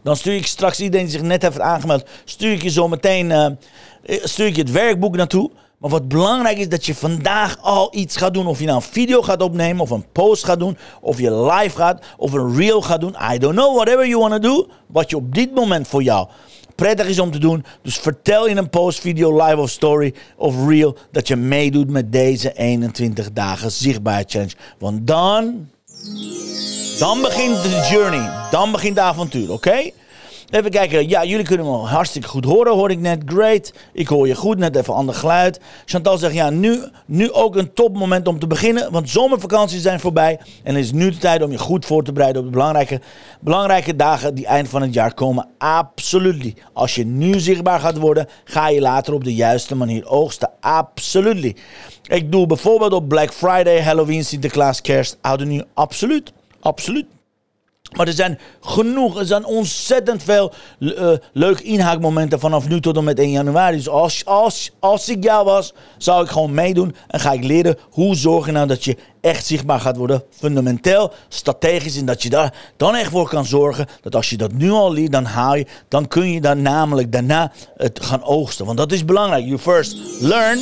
Dan 0.03 0.15
stuur 0.15 0.35
ik 0.35 0.47
straks 0.47 0.79
iedereen 0.79 1.05
die 1.05 1.15
zich 1.15 1.21
net 1.21 1.41
heeft 1.41 1.59
aangemeld. 1.59 2.09
Stuur 2.25 2.51
ik 2.51 2.61
je 2.61 2.69
zo 2.69 2.87
meteen. 2.87 3.29
Uh, 3.29 3.47
stuur 4.23 4.47
ik 4.47 4.55
je 4.55 4.61
het 4.61 4.71
werkboek 4.71 5.15
naartoe. 5.15 5.51
Maar 5.77 5.89
wat 5.89 6.07
belangrijk 6.07 6.57
is 6.57 6.69
dat 6.69 6.85
je 6.85 6.95
vandaag 6.95 7.57
al 7.61 7.87
iets 7.91 8.17
gaat 8.17 8.33
doen. 8.33 8.47
Of 8.47 8.59
je 8.59 8.65
nou 8.65 8.77
een 8.77 8.83
video 8.83 9.21
gaat 9.21 9.41
opnemen, 9.41 9.81
of 9.81 9.89
een 9.89 10.11
post 10.11 10.43
gaat 10.43 10.59
doen, 10.59 10.77
of 11.01 11.19
je 11.19 11.33
live 11.33 11.75
gaat, 11.75 12.05
of 12.17 12.33
een 12.33 12.55
reel 12.55 12.81
gaat 12.81 13.01
doen. 13.01 13.15
I 13.33 13.37
don't 13.37 13.55
know, 13.55 13.75
whatever 13.75 14.07
you 14.07 14.19
want 14.19 14.31
to 14.31 14.39
do. 14.39 14.67
Wat 14.87 15.09
je 15.09 15.15
op 15.15 15.35
dit 15.35 15.53
moment 15.53 15.87
voor 15.87 16.03
jou 16.03 16.27
prettig 16.79 17.07
is 17.07 17.19
om 17.19 17.31
te 17.31 17.39
doen. 17.39 17.65
Dus 17.81 17.97
vertel 17.97 18.45
in 18.45 18.57
een 18.57 18.69
post, 18.69 18.99
video, 18.99 19.45
live 19.45 19.57
of 19.57 19.69
story 19.69 20.13
of 20.37 20.67
reel 20.67 20.97
dat 21.11 21.27
je 21.27 21.35
meedoet 21.35 21.89
met 21.89 22.11
deze 22.11 22.53
21 22.53 23.31
dagen 23.31 23.71
zichtbaar 23.71 24.23
challenge. 24.27 24.53
Want 24.77 25.07
dan, 25.07 25.69
dan 26.99 27.21
begint 27.21 27.63
de 27.63 27.87
journey. 27.91 28.31
Dan 28.51 28.71
begint 28.71 28.95
de 28.95 29.01
avontuur, 29.01 29.51
oké? 29.51 29.91
Even 30.49 30.71
kijken. 30.71 31.09
Ja, 31.09 31.23
jullie 31.23 31.45
kunnen 31.45 31.65
me 31.65 31.71
hartstikke 31.71 32.27
goed 32.27 32.45
horen, 32.45 32.73
hoor 32.73 32.91
ik 32.91 32.99
net. 32.99 33.21
Great. 33.25 33.73
Ik 33.93 34.07
hoor 34.07 34.27
je 34.27 34.35
goed, 34.35 34.57
net 34.57 34.75
even 34.75 34.93
ander 34.93 35.15
geluid. 35.15 35.59
Chantal 35.85 36.17
zegt, 36.17 36.33
ja, 36.33 36.49
nu, 36.49 36.79
nu 37.05 37.31
ook 37.31 37.55
een 37.55 37.73
topmoment 37.73 38.27
om 38.27 38.39
te 38.39 38.47
beginnen. 38.47 38.91
Want 38.91 39.09
zomervakanties 39.09 39.81
zijn 39.81 39.99
voorbij. 39.99 40.39
En 40.63 40.75
het 40.75 40.83
is 40.83 40.91
nu 40.91 41.09
de 41.09 41.17
tijd 41.17 41.43
om 41.43 41.51
je 41.51 41.57
goed 41.57 41.85
voor 41.85 42.03
te 42.03 42.11
bereiden 42.11 42.41
op 42.41 42.47
de 42.47 42.53
belangrijke, 42.53 43.01
belangrijke 43.41 43.95
dagen 43.95 44.35
die 44.35 44.45
eind 44.45 44.69
van 44.69 44.81
het 44.81 44.93
jaar 44.93 45.13
komen. 45.13 45.47
Absoluut. 45.57 46.53
Als 46.73 46.95
je 46.95 47.05
nu 47.05 47.39
zichtbaar 47.39 47.79
gaat 47.79 47.97
worden, 47.97 48.27
ga 48.43 48.69
je 48.69 48.81
later 48.81 49.13
op 49.13 49.23
de 49.23 49.35
juiste 49.35 49.75
manier 49.75 50.07
oogsten. 50.07 50.49
Absoluut. 50.59 51.59
Ik 52.03 52.31
doe 52.31 52.47
bijvoorbeeld 52.47 52.93
op 52.93 53.07
Black 53.07 53.33
Friday, 53.33 53.81
Halloween, 53.83 54.25
Sinterklaas, 54.25 54.81
Kerst, 54.81 55.17
Oude 55.21 55.45
Nieuw. 55.45 55.63
Absoluut. 55.73 56.31
Absoluut. 56.59 57.18
Maar 57.89 58.07
er 58.07 58.13
zijn 58.13 58.39
genoeg, 58.61 59.19
er 59.19 59.25
zijn 59.25 59.45
ontzettend 59.45 60.23
veel 60.23 60.51
uh, 60.79 61.11
leuke 61.33 61.63
inhaakmomenten 61.63 62.39
vanaf 62.39 62.67
nu 62.67 62.81
tot 62.81 62.97
en 62.97 63.03
met 63.03 63.19
1 63.19 63.31
januari. 63.31 63.75
Dus 63.77 63.89
als, 63.89 64.25
als, 64.25 64.71
als 64.79 65.09
ik 65.09 65.23
jou 65.23 65.45
was, 65.45 65.73
zou 65.97 66.23
ik 66.23 66.29
gewoon 66.29 66.53
meedoen 66.53 66.95
en 67.07 67.19
ga 67.19 67.31
ik 67.31 67.43
leren 67.43 67.77
hoe 67.89 68.15
zorg 68.15 68.45
je 68.45 68.51
nou 68.51 68.67
dat 68.67 68.83
je 68.83 68.97
echt 69.21 69.45
zichtbaar 69.45 69.79
gaat 69.79 69.97
worden. 69.97 70.23
Fundamenteel, 70.29 71.11
strategisch 71.27 71.97
en 71.97 72.05
dat 72.05 72.23
je 72.23 72.29
daar 72.29 72.53
dan 72.77 72.95
echt 72.95 73.11
voor 73.11 73.29
kan 73.29 73.45
zorgen 73.45 73.85
dat 74.01 74.15
als 74.15 74.29
je 74.29 74.37
dat 74.37 74.51
nu 74.51 74.71
al 74.71 74.93
leert, 74.93 75.11
dan 75.11 75.25
haal 75.25 75.55
je, 75.55 75.65
dan 75.87 76.07
kun 76.07 76.31
je 76.31 76.41
dan 76.41 76.61
namelijk 76.61 77.11
daarna 77.11 77.51
het 77.77 77.99
gaan 78.05 78.23
oogsten. 78.23 78.65
Want 78.65 78.77
dat 78.77 78.91
is 78.91 79.05
belangrijk. 79.05 79.45
You 79.45 79.59
first 79.59 79.97
learn 80.21 80.59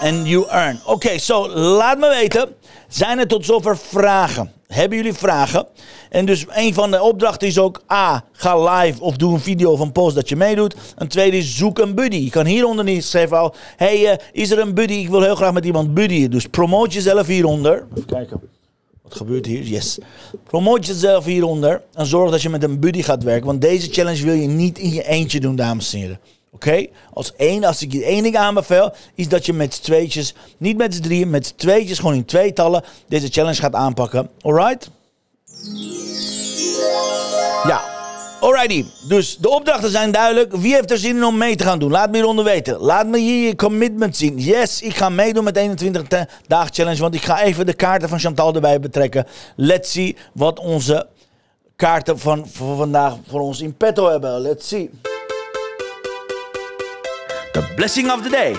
and 0.00 0.28
you 0.28 0.46
earn. 0.48 0.80
Oké, 0.84 0.92
okay, 0.92 1.18
so 1.18 1.48
laat 1.48 1.98
me 1.98 2.08
weten. 2.08 2.48
Zijn 2.88 3.18
er 3.18 3.26
tot 3.26 3.44
zover 3.44 3.78
vragen? 3.78 4.52
Hebben 4.66 4.98
jullie 4.98 5.12
vragen? 5.12 5.66
En 6.10 6.26
dus 6.26 6.44
een 6.48 6.74
van 6.74 6.90
de 6.90 7.02
opdrachten 7.02 7.48
is 7.48 7.58
ook 7.58 7.82
A. 7.92 8.24
Ga 8.32 8.80
live 8.80 9.02
of 9.02 9.16
doe 9.16 9.32
een 9.32 9.40
video 9.40 9.70
of 9.70 9.80
een 9.80 9.92
post 9.92 10.14
dat 10.14 10.28
je 10.28 10.36
meedoet. 10.36 10.74
Een 10.96 11.08
tweede 11.08 11.36
is 11.36 11.56
zoek 11.56 11.78
een 11.78 11.94
buddy. 11.94 12.16
Je 12.16 12.30
kan 12.30 12.46
hieronder 12.46 12.84
niet 12.84 13.04
schrijven 13.04 13.38
al. 13.38 13.54
Hey, 13.76 14.00
uh, 14.00 14.12
is 14.32 14.50
er 14.50 14.58
een 14.58 14.74
buddy? 14.74 14.94
Ik 14.94 15.08
wil 15.08 15.22
heel 15.22 15.34
graag 15.34 15.52
met 15.52 15.64
iemand 15.64 15.94
buddyen. 15.94 16.30
Dus 16.30 16.46
promoot 16.46 16.92
jezelf 16.92 17.26
hieronder. 17.26 17.86
Even 17.94 18.06
kijken. 18.06 18.40
Wat 19.02 19.16
gebeurt 19.16 19.46
hier? 19.46 19.62
Yes. 19.62 19.98
Promoot 20.44 20.86
jezelf 20.86 21.24
hieronder. 21.24 21.82
En 21.94 22.06
zorg 22.06 22.30
dat 22.30 22.42
je 22.42 22.48
met 22.48 22.62
een 22.62 22.80
buddy 22.80 23.02
gaat 23.02 23.22
werken. 23.22 23.46
Want 23.46 23.60
deze 23.60 23.90
challenge 23.90 24.24
wil 24.24 24.34
je 24.34 24.48
niet 24.48 24.78
in 24.78 24.90
je 24.90 25.06
eentje 25.06 25.40
doen, 25.40 25.56
dames 25.56 25.92
en 25.92 25.98
heren. 25.98 26.20
Oké? 26.58 26.86
Als 27.12 27.32
één, 27.36 27.64
als 27.64 27.82
ik 27.82 27.92
je 27.92 28.04
één 28.04 28.22
ding 28.22 28.36
aanbeveel, 28.36 28.92
is 29.14 29.28
dat 29.28 29.46
je 29.46 29.52
met 29.52 29.74
z'n 29.74 29.82
tweetjes, 29.82 30.34
niet 30.56 30.76
met 30.76 30.94
z'n 30.94 31.02
drieën, 31.02 31.30
met 31.30 31.46
z'n 31.46 31.54
tweetjes, 31.56 31.98
gewoon 31.98 32.14
in 32.14 32.24
tweetallen, 32.24 32.84
deze 33.08 33.28
challenge 33.28 33.60
gaat 33.60 33.74
aanpakken. 33.74 34.30
Alright? 34.42 34.90
Ja. 37.64 37.96
Alrighty, 38.40 38.84
dus 39.08 39.36
de 39.36 39.48
opdrachten 39.48 39.90
zijn 39.90 40.12
duidelijk. 40.12 40.56
Wie 40.56 40.74
heeft 40.74 40.90
er 40.90 40.98
zin 40.98 41.16
in 41.16 41.24
om 41.24 41.38
mee 41.38 41.56
te 41.56 41.64
gaan 41.64 41.78
doen? 41.78 41.90
Laat 41.90 42.10
me 42.10 42.16
hieronder 42.16 42.44
weten. 42.44 42.78
Laat 42.78 43.06
me 43.06 43.18
hier 43.18 43.46
je 43.46 43.56
commitment 43.56 44.16
zien. 44.16 44.38
Yes, 44.38 44.82
ik 44.82 44.96
ga 44.96 45.08
meedoen 45.08 45.44
met 45.44 45.56
21 45.56 46.26
dagen 46.46 46.74
challenge, 46.74 47.00
want 47.00 47.14
ik 47.14 47.22
ga 47.22 47.42
even 47.42 47.66
de 47.66 47.74
kaarten 47.74 48.08
van 48.08 48.18
Chantal 48.18 48.54
erbij 48.54 48.80
betrekken. 48.80 49.26
Let's 49.56 49.92
see 49.92 50.16
wat 50.32 50.58
onze 50.58 51.06
kaarten 51.76 52.18
van 52.18 52.48
voor 52.48 52.76
vandaag 52.76 53.16
voor 53.28 53.40
ons 53.40 53.60
in 53.60 53.76
petto 53.76 54.10
hebben. 54.10 54.40
Let's 54.40 54.68
see. 54.68 54.90
Blessing 57.76 58.10
of 58.10 58.22
the 58.22 58.30
day. 58.30 58.56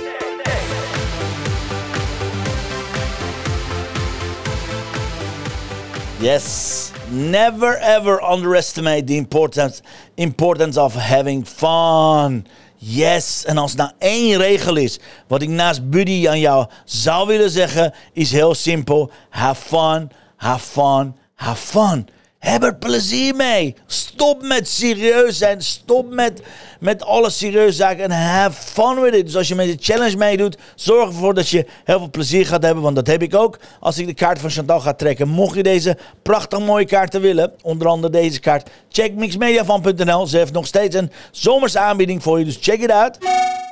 Yes, 6.20 6.92
never 7.10 7.78
ever 7.78 8.22
underestimate 8.22 9.08
the 9.08 9.16
importance, 9.16 9.82
importance 10.18 10.78
of 10.78 10.94
having 10.96 11.46
fun. 11.46 12.46
Yes, 12.78 13.46
en 13.46 13.58
als 13.58 13.76
nou 13.76 13.92
één 13.98 14.38
regel 14.38 14.76
is, 14.76 15.00
wat 15.28 15.42
ik 15.42 15.50
naast 15.50 15.90
Buddy 15.90 16.28
aan 16.28 16.40
jou 16.40 16.68
zou 16.86 17.28
willen 17.28 17.50
zeggen, 17.50 17.94
is 18.14 18.32
heel 18.32 18.56
simpel. 18.56 19.12
Have 19.30 19.62
fun, 19.62 20.12
have 20.36 20.66
fun, 20.66 21.16
have 21.36 21.62
fun. 21.62 22.08
Heb 22.40 22.64
er 22.64 22.76
plezier 22.76 23.36
mee. 23.36 23.76
Stop 23.86 24.42
met 24.42 24.68
serieus 24.68 25.38
zijn. 25.38 25.62
Stop 25.62 26.14
met, 26.14 26.42
met 26.80 27.04
alle 27.04 27.30
serieuze 27.30 27.76
zaken. 27.76 28.04
En 28.04 28.12
have 28.12 28.62
fun 28.62 29.02
with 29.02 29.14
it. 29.14 29.26
Dus 29.26 29.36
als 29.36 29.48
je 29.48 29.56
met 29.56 29.68
de 29.68 29.78
challenge 29.80 30.18
meedoet, 30.18 30.58
zorg 30.76 31.08
ervoor 31.08 31.34
dat 31.34 31.50
je 31.50 31.66
heel 31.84 31.98
veel 31.98 32.10
plezier 32.10 32.46
gaat 32.46 32.64
hebben. 32.64 32.84
Want 32.84 32.96
dat 32.96 33.08
heb 33.08 33.22
ik 33.22 33.36
ook. 33.36 33.60
Als 33.80 33.98
ik 33.98 34.06
de 34.06 34.14
kaart 34.14 34.40
van 34.40 34.50
Chantal 34.50 34.80
ga 34.80 34.94
trekken. 34.94 35.28
Mocht 35.28 35.56
je 35.56 35.64
deze 35.64 35.98
prachtig 36.22 36.60
mooie 36.60 36.86
kaarten 36.86 37.22
willen, 37.22 37.52
onder 37.62 37.88
andere 37.88 38.14
deze 38.14 38.40
kaart, 38.40 38.70
check 38.90 39.14
mixmediavan.nl. 39.14 40.28
Ze 40.28 40.38
heeft 40.38 40.54
nog 40.54 40.68
steeds 40.68 40.96
een 40.96 41.12
zomerse 41.32 41.80
aanbieding 41.80 42.24
voor 42.24 42.40
je. 42.40 42.46
Dus 42.46 42.58
check 42.62 42.82
it 42.82 42.92
out. 42.92 43.18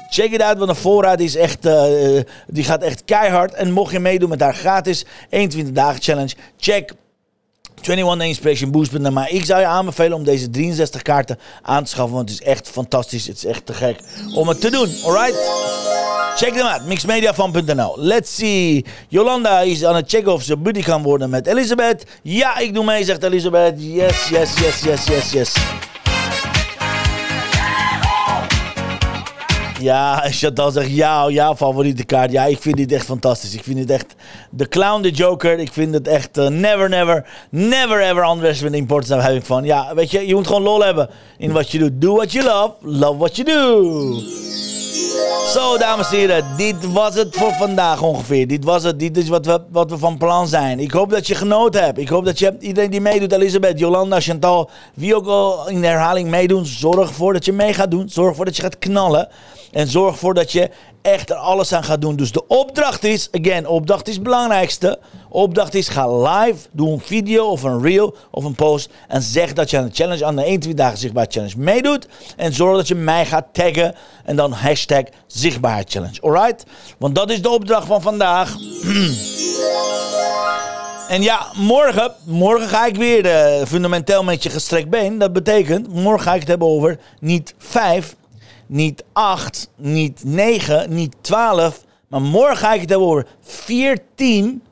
Check 0.09 0.31
it 0.31 0.41
out, 0.41 0.57
want 0.57 0.69
de 0.69 0.75
voorraad 0.75 1.19
is 1.19 1.35
echt, 1.35 1.65
uh, 1.65 1.83
die 2.47 2.63
gaat 2.63 2.81
echt 2.81 3.05
keihard. 3.05 3.53
En 3.53 3.71
mocht 3.71 3.91
je 3.91 3.99
meedoen 3.99 4.29
met 4.29 4.41
haar 4.41 4.55
gratis 4.55 5.05
21 5.29 5.73
dagen 5.73 6.01
challenge, 6.01 6.33
check 6.57 6.93
21 7.81 8.27
Inspiration 8.27 8.71
Boost. 8.71 8.99
Maar 8.99 9.29
ik 9.31 9.45
zou 9.45 9.59
je 9.59 9.65
aanbevelen 9.65 10.17
om 10.17 10.23
deze 10.23 10.49
63 10.49 11.01
kaarten 11.01 11.39
aan 11.61 11.83
te 11.83 11.89
schaffen. 11.89 12.15
Want 12.15 12.29
het 12.29 12.41
is 12.41 12.45
echt 12.45 12.69
fantastisch. 12.69 13.27
Het 13.27 13.37
is 13.37 13.45
echt 13.45 13.65
te 13.65 13.73
gek 13.73 13.99
om 14.33 14.47
het 14.47 14.61
te 14.61 14.71
doen. 14.71 14.89
Alright? 15.03 15.35
Check 16.35 16.53
them 16.53 16.65
out. 16.65 16.85
Mixmediafan.nl. 16.85 17.95
Let's 17.97 18.35
see. 18.35 18.85
Jolanda 19.07 19.61
is 19.61 19.85
aan 19.85 19.95
het 19.95 20.09
checken 20.09 20.33
of 20.33 20.43
ze 20.43 20.57
buddy 20.57 20.81
kan 20.81 21.03
worden 21.03 21.29
met 21.29 21.47
Elisabeth. 21.47 22.05
Ja, 22.21 22.57
ik 22.57 22.73
doe 22.73 22.83
mee, 22.83 23.03
zegt 23.03 23.23
Elisabeth. 23.23 23.73
Yes, 23.77 24.29
yes, 24.29 24.59
yes, 24.59 24.81
yes, 24.81 25.05
yes, 25.05 25.31
yes. 25.31 25.53
Ja, 29.79 30.23
Chantal 30.29 30.71
zegt 30.71 30.89
ja, 30.89 31.29
jouw 31.29 31.55
favoriete 31.55 32.03
kaart. 32.03 32.31
Ja, 32.31 32.45
ik 32.45 32.61
vind 32.61 32.77
dit 32.77 32.91
echt 32.91 33.05
fantastisch. 33.05 33.53
Ik 33.53 33.63
vind 33.63 33.77
dit 33.77 33.89
echt 33.89 34.15
de 34.49 34.67
clown, 34.67 35.01
de 35.01 35.11
joker. 35.11 35.59
Ik 35.59 35.71
vind 35.71 35.93
het 35.93 36.07
echt 36.07 36.37
uh, 36.37 36.47
never, 36.47 36.89
never, 36.89 37.25
never 37.49 38.01
ever 38.01 38.29
underestimate 38.29 38.73
the 38.73 38.81
importance 38.81 39.15
of 39.15 39.21
having 39.21 39.43
fun. 39.43 39.63
Ja, 39.63 39.95
weet 39.95 40.11
je, 40.11 40.27
je 40.27 40.35
moet 40.35 40.47
gewoon 40.47 40.61
lol 40.61 40.83
hebben 40.83 41.09
in 41.37 41.51
wat 41.51 41.71
je 41.71 41.77
doet. 41.77 42.01
Do 42.01 42.15
what 42.15 42.31
you 42.31 42.45
love, 42.45 42.73
love 42.81 43.17
what 43.17 43.35
you 43.35 43.47
do. 43.47 44.56
Zo, 45.53 45.77
dames 45.77 46.11
en 46.11 46.17
heren, 46.17 46.45
dit 46.57 46.91
was 46.91 47.15
het 47.15 47.35
voor 47.35 47.53
vandaag 47.53 48.01
ongeveer. 48.01 48.47
Dit 48.47 48.63
was 48.63 48.83
het, 48.83 48.99
dit 48.99 49.17
is 49.17 49.29
wat 49.29 49.45
we, 49.45 49.61
wat 49.69 49.89
we 49.89 49.97
van 49.97 50.17
plan 50.17 50.47
zijn. 50.47 50.79
Ik 50.79 50.91
hoop 50.91 51.09
dat 51.09 51.27
je 51.27 51.35
genoten 51.35 51.83
hebt. 51.83 51.97
Ik 51.97 52.09
hoop 52.09 52.25
dat 52.25 52.39
je, 52.39 52.55
iedereen 52.59 52.89
die 52.89 53.01
meedoet, 53.01 53.31
Elisabeth, 53.31 53.79
Jolanda, 53.79 54.19
Chantal, 54.19 54.69
wie 54.93 55.15
ook 55.15 55.27
al 55.27 55.69
in 55.69 55.81
de 55.81 55.87
herhaling 55.87 56.29
meedoen, 56.29 56.65
zorg 56.65 57.09
ervoor 57.09 57.33
dat 57.33 57.45
je 57.45 57.53
mee 57.53 57.73
gaat 57.73 57.91
doen. 57.91 58.09
Zorg 58.09 58.29
ervoor 58.29 58.45
dat 58.45 58.55
je 58.55 58.61
gaat 58.61 58.79
knallen. 58.79 59.29
En 59.71 59.87
zorg 59.87 60.11
ervoor 60.11 60.33
dat 60.33 60.51
je 60.51 60.69
echt 61.07 61.29
er 61.29 61.35
alles 61.35 61.73
aan 61.73 61.83
gaat 61.83 62.01
doen. 62.01 62.15
Dus 62.15 62.31
de 62.31 62.47
opdracht 62.47 63.03
is, 63.03 63.29
again, 63.31 63.67
opdracht 63.67 64.07
is 64.07 64.13
het 64.13 64.23
belangrijkste. 64.23 64.99
Opdracht 65.29 65.73
is, 65.73 65.87
ga 65.87 66.17
live, 66.17 66.67
doe 66.71 66.91
een 66.91 66.99
video 66.99 67.45
of 67.45 67.63
een 67.63 67.81
reel 67.81 68.15
of 68.31 68.43
een 68.43 68.55
post. 68.55 68.89
En 69.07 69.21
zeg 69.21 69.53
dat 69.53 69.69
je 69.69 69.77
aan 69.77 69.85
de 69.85 69.93
challenge, 69.93 70.25
aan 70.25 70.35
de 70.35 70.43
21 70.43 70.83
dagen 70.83 70.97
zichtbaar 70.97 71.25
challenge 71.29 71.57
meedoet. 71.57 72.07
En 72.35 72.53
zorg 72.53 72.75
dat 72.75 72.87
je 72.87 72.95
mij 72.95 73.25
gaat 73.25 73.45
taggen. 73.51 73.95
En 74.25 74.35
dan 74.35 74.51
hashtag 74.51 75.03
zichtbaarheid 75.27 75.91
challenge. 75.91 76.21
Alright? 76.21 76.63
Want 76.97 77.15
dat 77.15 77.29
is 77.29 77.41
de 77.41 77.49
opdracht 77.49 77.87
van 77.87 78.01
vandaag. 78.01 78.55
En 81.07 81.21
ja, 81.21 81.47
morgen, 81.55 82.13
morgen 82.23 82.67
ga 82.67 82.85
ik 82.85 82.95
weer 82.95 83.25
uh, 83.25 83.65
fundamenteel 83.65 84.23
met 84.23 84.43
je 84.43 84.49
gestrekt 84.49 84.89
been. 84.89 85.17
Dat 85.17 85.33
betekent, 85.33 85.93
morgen 85.93 86.21
ga 86.21 86.33
ik 86.33 86.39
het 86.39 86.47
hebben 86.47 86.67
over 86.67 86.99
niet 87.19 87.53
vijf, 87.57 88.15
niet 88.67 89.03
8, 89.13 89.71
niet 89.75 90.23
9, 90.23 90.93
niet 90.93 91.15
12. 91.21 91.85
Maar 92.07 92.21
morgen 92.21 92.57
ga 92.57 92.73
ik 92.73 92.81
het 92.81 92.89
hebben 92.89 93.07
over 93.07 93.27
14 93.41 94.63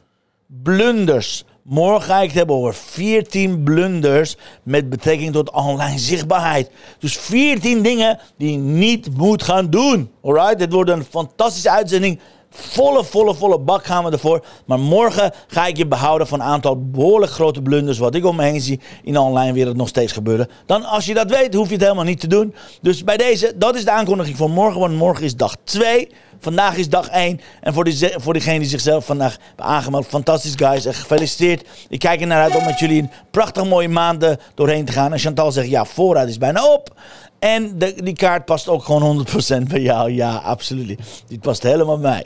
blunders. 0.63 1.45
Morgen 1.63 2.01
ga 2.01 2.19
ik 2.21 2.27
het 2.27 2.37
hebben 2.37 2.55
over 2.55 2.73
14 2.73 3.63
blunders 3.63 4.37
met 4.63 4.89
betrekking 4.89 5.33
tot 5.33 5.51
online 5.51 5.99
zichtbaarheid. 5.99 6.71
Dus 6.99 7.17
14 7.17 7.81
dingen 7.81 8.19
die 8.37 8.51
je 8.51 8.57
niet 8.57 9.17
moet 9.17 9.43
gaan 9.43 9.69
doen. 9.69 10.11
Alright, 10.21 10.59
dit 10.59 10.71
wordt 10.71 10.89
een 10.89 11.03
fantastische 11.03 11.69
uitzending. 11.69 12.19
Volle, 12.57 13.03
volle, 13.03 13.35
volle 13.35 13.59
bak 13.59 13.85
gaan 13.85 14.03
we 14.03 14.11
ervoor. 14.11 14.45
Maar 14.65 14.79
morgen 14.79 15.31
ga 15.47 15.65
ik 15.65 15.77
je 15.77 15.87
behouden 15.87 16.27
van 16.27 16.39
een 16.39 16.45
aantal 16.45 16.89
behoorlijk 16.89 17.31
grote 17.31 17.61
blunders. 17.61 17.97
Wat 17.97 18.15
ik 18.15 18.25
om 18.25 18.35
me 18.35 18.43
heen 18.43 18.61
zie 18.61 18.79
in 19.03 19.13
de 19.13 19.19
online 19.19 19.53
wereld 19.53 19.75
nog 19.75 19.87
steeds 19.87 20.13
gebeuren. 20.13 20.47
Dan 20.65 20.83
als 20.83 21.05
je 21.05 21.13
dat 21.13 21.29
weet, 21.29 21.53
hoef 21.53 21.67
je 21.67 21.73
het 21.73 21.83
helemaal 21.83 22.03
niet 22.03 22.19
te 22.19 22.27
doen. 22.27 22.55
Dus 22.81 23.03
bij 23.03 23.17
deze, 23.17 23.53
dat 23.55 23.75
is 23.75 23.85
de 23.85 23.91
aankondiging 23.91 24.37
voor 24.37 24.49
morgen. 24.49 24.79
Want 24.79 24.95
morgen 24.95 25.23
is 25.23 25.35
dag 25.35 25.55
2. 25.63 26.09
Vandaag 26.39 26.77
is 26.77 26.89
dag 26.89 27.09
1. 27.09 27.41
En 27.61 27.73
voor, 27.73 27.83
die, 27.83 28.13
voor 28.15 28.33
diegenen 28.33 28.59
die 28.59 28.69
zichzelf 28.69 29.05
vandaag 29.05 29.37
hebben 29.47 29.65
aangemeld. 29.65 30.05
Fantastisch 30.05 30.55
guys. 30.55 30.85
En 30.85 30.93
gefeliciteerd. 30.93 31.67
Ik 31.89 31.99
kijk 31.99 32.21
er 32.21 32.27
naar 32.27 32.41
uit 32.41 32.55
om 32.55 32.65
met 32.65 32.79
jullie 32.79 33.01
een 33.01 33.11
prachtig 33.31 33.65
mooie 33.65 33.89
maanden 33.89 34.37
doorheen 34.53 34.85
te 34.85 34.91
gaan. 34.91 35.13
En 35.13 35.19
Chantal 35.19 35.51
zegt, 35.51 35.69
ja, 35.69 35.85
voorraad 35.85 36.27
is 36.27 36.37
bijna 36.37 36.73
op. 36.73 36.93
En 37.39 37.77
de, 37.77 38.03
die 38.03 38.13
kaart 38.13 38.45
past 38.45 38.67
ook 38.67 38.83
gewoon 38.83 39.25
100% 39.59 39.63
bij 39.67 39.81
jou. 39.81 40.11
Ja, 40.11 40.35
absoluut. 40.35 40.99
Die 41.27 41.39
past 41.39 41.63
helemaal 41.63 41.99
bij 41.99 42.11
mij. 42.11 42.25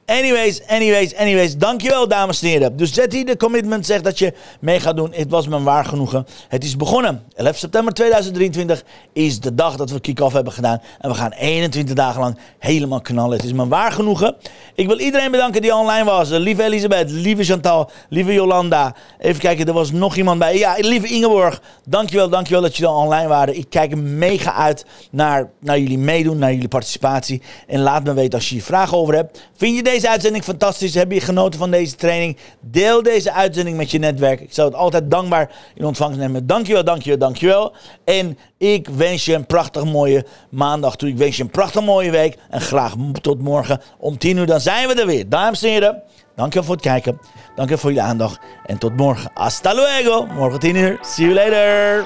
Anyways, 0.05 0.67
anyways, 0.67 1.15
anyways. 1.15 1.57
Dankjewel, 1.57 2.07
dames 2.07 2.41
en 2.41 2.47
heren. 2.47 2.77
Dus 2.77 2.93
zet 2.93 3.13
hier 3.13 3.25
de 3.25 3.37
commitment, 3.37 3.85
zegt 3.85 4.03
dat 4.03 4.19
je 4.19 4.33
mee 4.59 4.79
gaat 4.79 4.95
doen. 4.95 5.13
Het 5.13 5.29
was 5.29 5.47
me 5.47 5.61
waar 5.61 5.85
genoegen. 5.85 6.25
Het 6.47 6.63
is 6.63 6.77
begonnen. 6.77 7.23
11 7.35 7.57
september 7.57 7.93
2023 7.93 8.83
is 9.13 9.39
de 9.39 9.55
dag 9.55 9.75
dat 9.75 9.89
we 9.89 9.99
kick-off 9.99 10.33
hebben 10.33 10.53
gedaan. 10.53 10.81
En 10.99 11.09
we 11.09 11.15
gaan 11.15 11.31
21 11.31 11.95
dagen 11.95 12.21
lang 12.21 12.37
helemaal 12.59 13.01
knallen. 13.01 13.37
Het 13.37 13.45
is 13.45 13.53
me 13.53 13.67
waar 13.67 13.91
genoegen. 13.91 14.35
Ik 14.75 14.87
wil 14.87 14.99
iedereen 14.99 15.31
bedanken 15.31 15.61
die 15.61 15.75
online 15.75 16.03
was. 16.03 16.29
Lieve 16.29 16.63
Elisabeth, 16.63 17.09
lieve 17.11 17.43
Chantal, 17.43 17.91
lieve 18.09 18.33
Jolanda. 18.33 18.95
Even 19.19 19.41
kijken, 19.41 19.67
er 19.67 19.73
was 19.73 19.91
nog 19.91 20.15
iemand 20.15 20.39
bij. 20.39 20.57
Ja, 20.57 20.75
lieve 20.79 21.07
Ingeborg. 21.07 21.61
Dankjewel, 21.85 22.29
dankjewel 22.29 22.61
dat 22.61 22.77
jullie 22.77 22.93
online 22.93 23.27
waren. 23.27 23.57
Ik 23.57 23.69
kijk 23.69 23.95
mega 23.95 24.53
uit 24.53 24.85
naar, 25.11 25.49
naar 25.59 25.79
jullie 25.79 25.97
meedoen, 25.97 26.37
naar 26.37 26.53
jullie 26.53 26.67
participatie. 26.67 27.41
En 27.67 27.81
laat 27.81 28.03
me 28.03 28.13
weten 28.13 28.33
als 28.33 28.49
je 28.49 28.55
hier 28.55 28.63
vragen 28.63 28.97
over 28.97 29.15
hebt. 29.15 29.49
Vind 29.55 29.75
je 29.75 29.83
deze 29.91 30.09
uitzending 30.09 30.43
fantastisch? 30.43 30.93
Heb 30.93 31.11
je 31.11 31.21
genoten 31.21 31.59
van 31.59 31.71
deze 31.71 31.95
training? 31.95 32.37
Deel 32.59 33.03
deze 33.03 33.31
uitzending 33.31 33.77
met 33.77 33.91
je 33.91 33.99
netwerk. 33.99 34.39
Ik 34.39 34.53
zou 34.53 34.67
het 34.67 34.77
altijd 34.77 35.11
dankbaar 35.11 35.51
in 35.75 35.85
ontvangst 35.85 36.19
nemen. 36.19 36.47
Dankjewel, 36.47 36.83
dankjewel, 36.83 37.19
dankjewel. 37.19 37.73
En 38.05 38.37
ik 38.57 38.87
wens 38.89 39.25
je 39.25 39.33
een 39.33 39.45
prachtig 39.45 39.85
mooie 39.85 40.25
maandag 40.49 40.95
toe. 40.95 41.09
Ik 41.09 41.17
wens 41.17 41.37
je 41.37 41.43
een 41.43 41.49
prachtig 41.49 41.83
mooie 41.83 42.11
week. 42.11 42.37
En 42.49 42.61
graag 42.61 42.93
tot 43.21 43.41
morgen 43.41 43.81
om 43.97 44.17
10 44.17 44.37
uur. 44.37 44.45
Dan 44.45 44.61
zijn 44.61 44.87
we 44.87 44.93
er 44.93 45.05
weer. 45.05 45.29
Dames 45.29 45.63
en 45.63 45.69
heren, 45.69 46.01
dankjewel 46.35 46.63
voor 46.63 46.75
het 46.75 46.83
kijken. 46.83 47.19
Dankjewel 47.55 47.77
voor 47.77 47.91
jullie 47.91 48.07
aandacht. 48.07 48.39
En 48.65 48.77
tot 48.77 48.97
morgen. 48.97 49.31
Hasta 49.33 49.73
luego. 49.73 50.25
Morgen 50.25 50.59
10 50.59 50.75
uur. 50.75 50.99
See 51.01 51.25
you 51.25 51.35
later. 51.35 52.05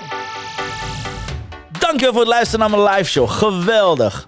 Dankjewel 1.80 2.12
voor 2.12 2.22
het 2.22 2.32
luisteren 2.32 2.70
naar 2.70 2.80
mijn 2.80 2.96
live 2.96 3.10
show. 3.10 3.30
Geweldig. 3.30 4.28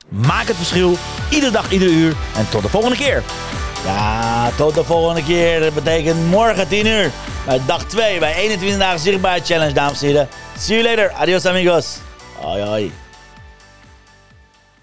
Maak 0.11 0.47
het 0.47 0.55
verschil, 0.55 0.97
iedere 1.29 1.51
dag, 1.51 1.71
iedere 1.71 1.91
uur. 1.91 2.15
En 2.35 2.49
tot 2.49 2.61
de 2.61 2.69
volgende 2.69 2.97
keer. 2.97 3.23
Ja, 3.85 4.49
tot 4.57 4.75
de 4.75 4.83
volgende 4.83 5.23
keer. 5.23 5.59
Dat 5.59 5.73
betekent 5.73 6.29
morgen 6.29 6.67
10 6.67 6.85
uur. 6.85 7.11
Bij 7.45 7.61
dag 7.65 7.83
2, 7.83 8.19
bij 8.19 8.35
21 8.35 8.79
dagen 8.79 8.99
zichtbaar 8.99 9.39
challenge, 9.43 9.73
dames 9.73 10.01
en 10.01 10.07
heren. 10.07 10.29
See 10.57 10.81
you 10.81 10.89
later. 10.89 11.11
Adios 11.11 11.45
amigos. 11.45 11.97
Hoi 12.35 12.61
hoi. 12.61 12.91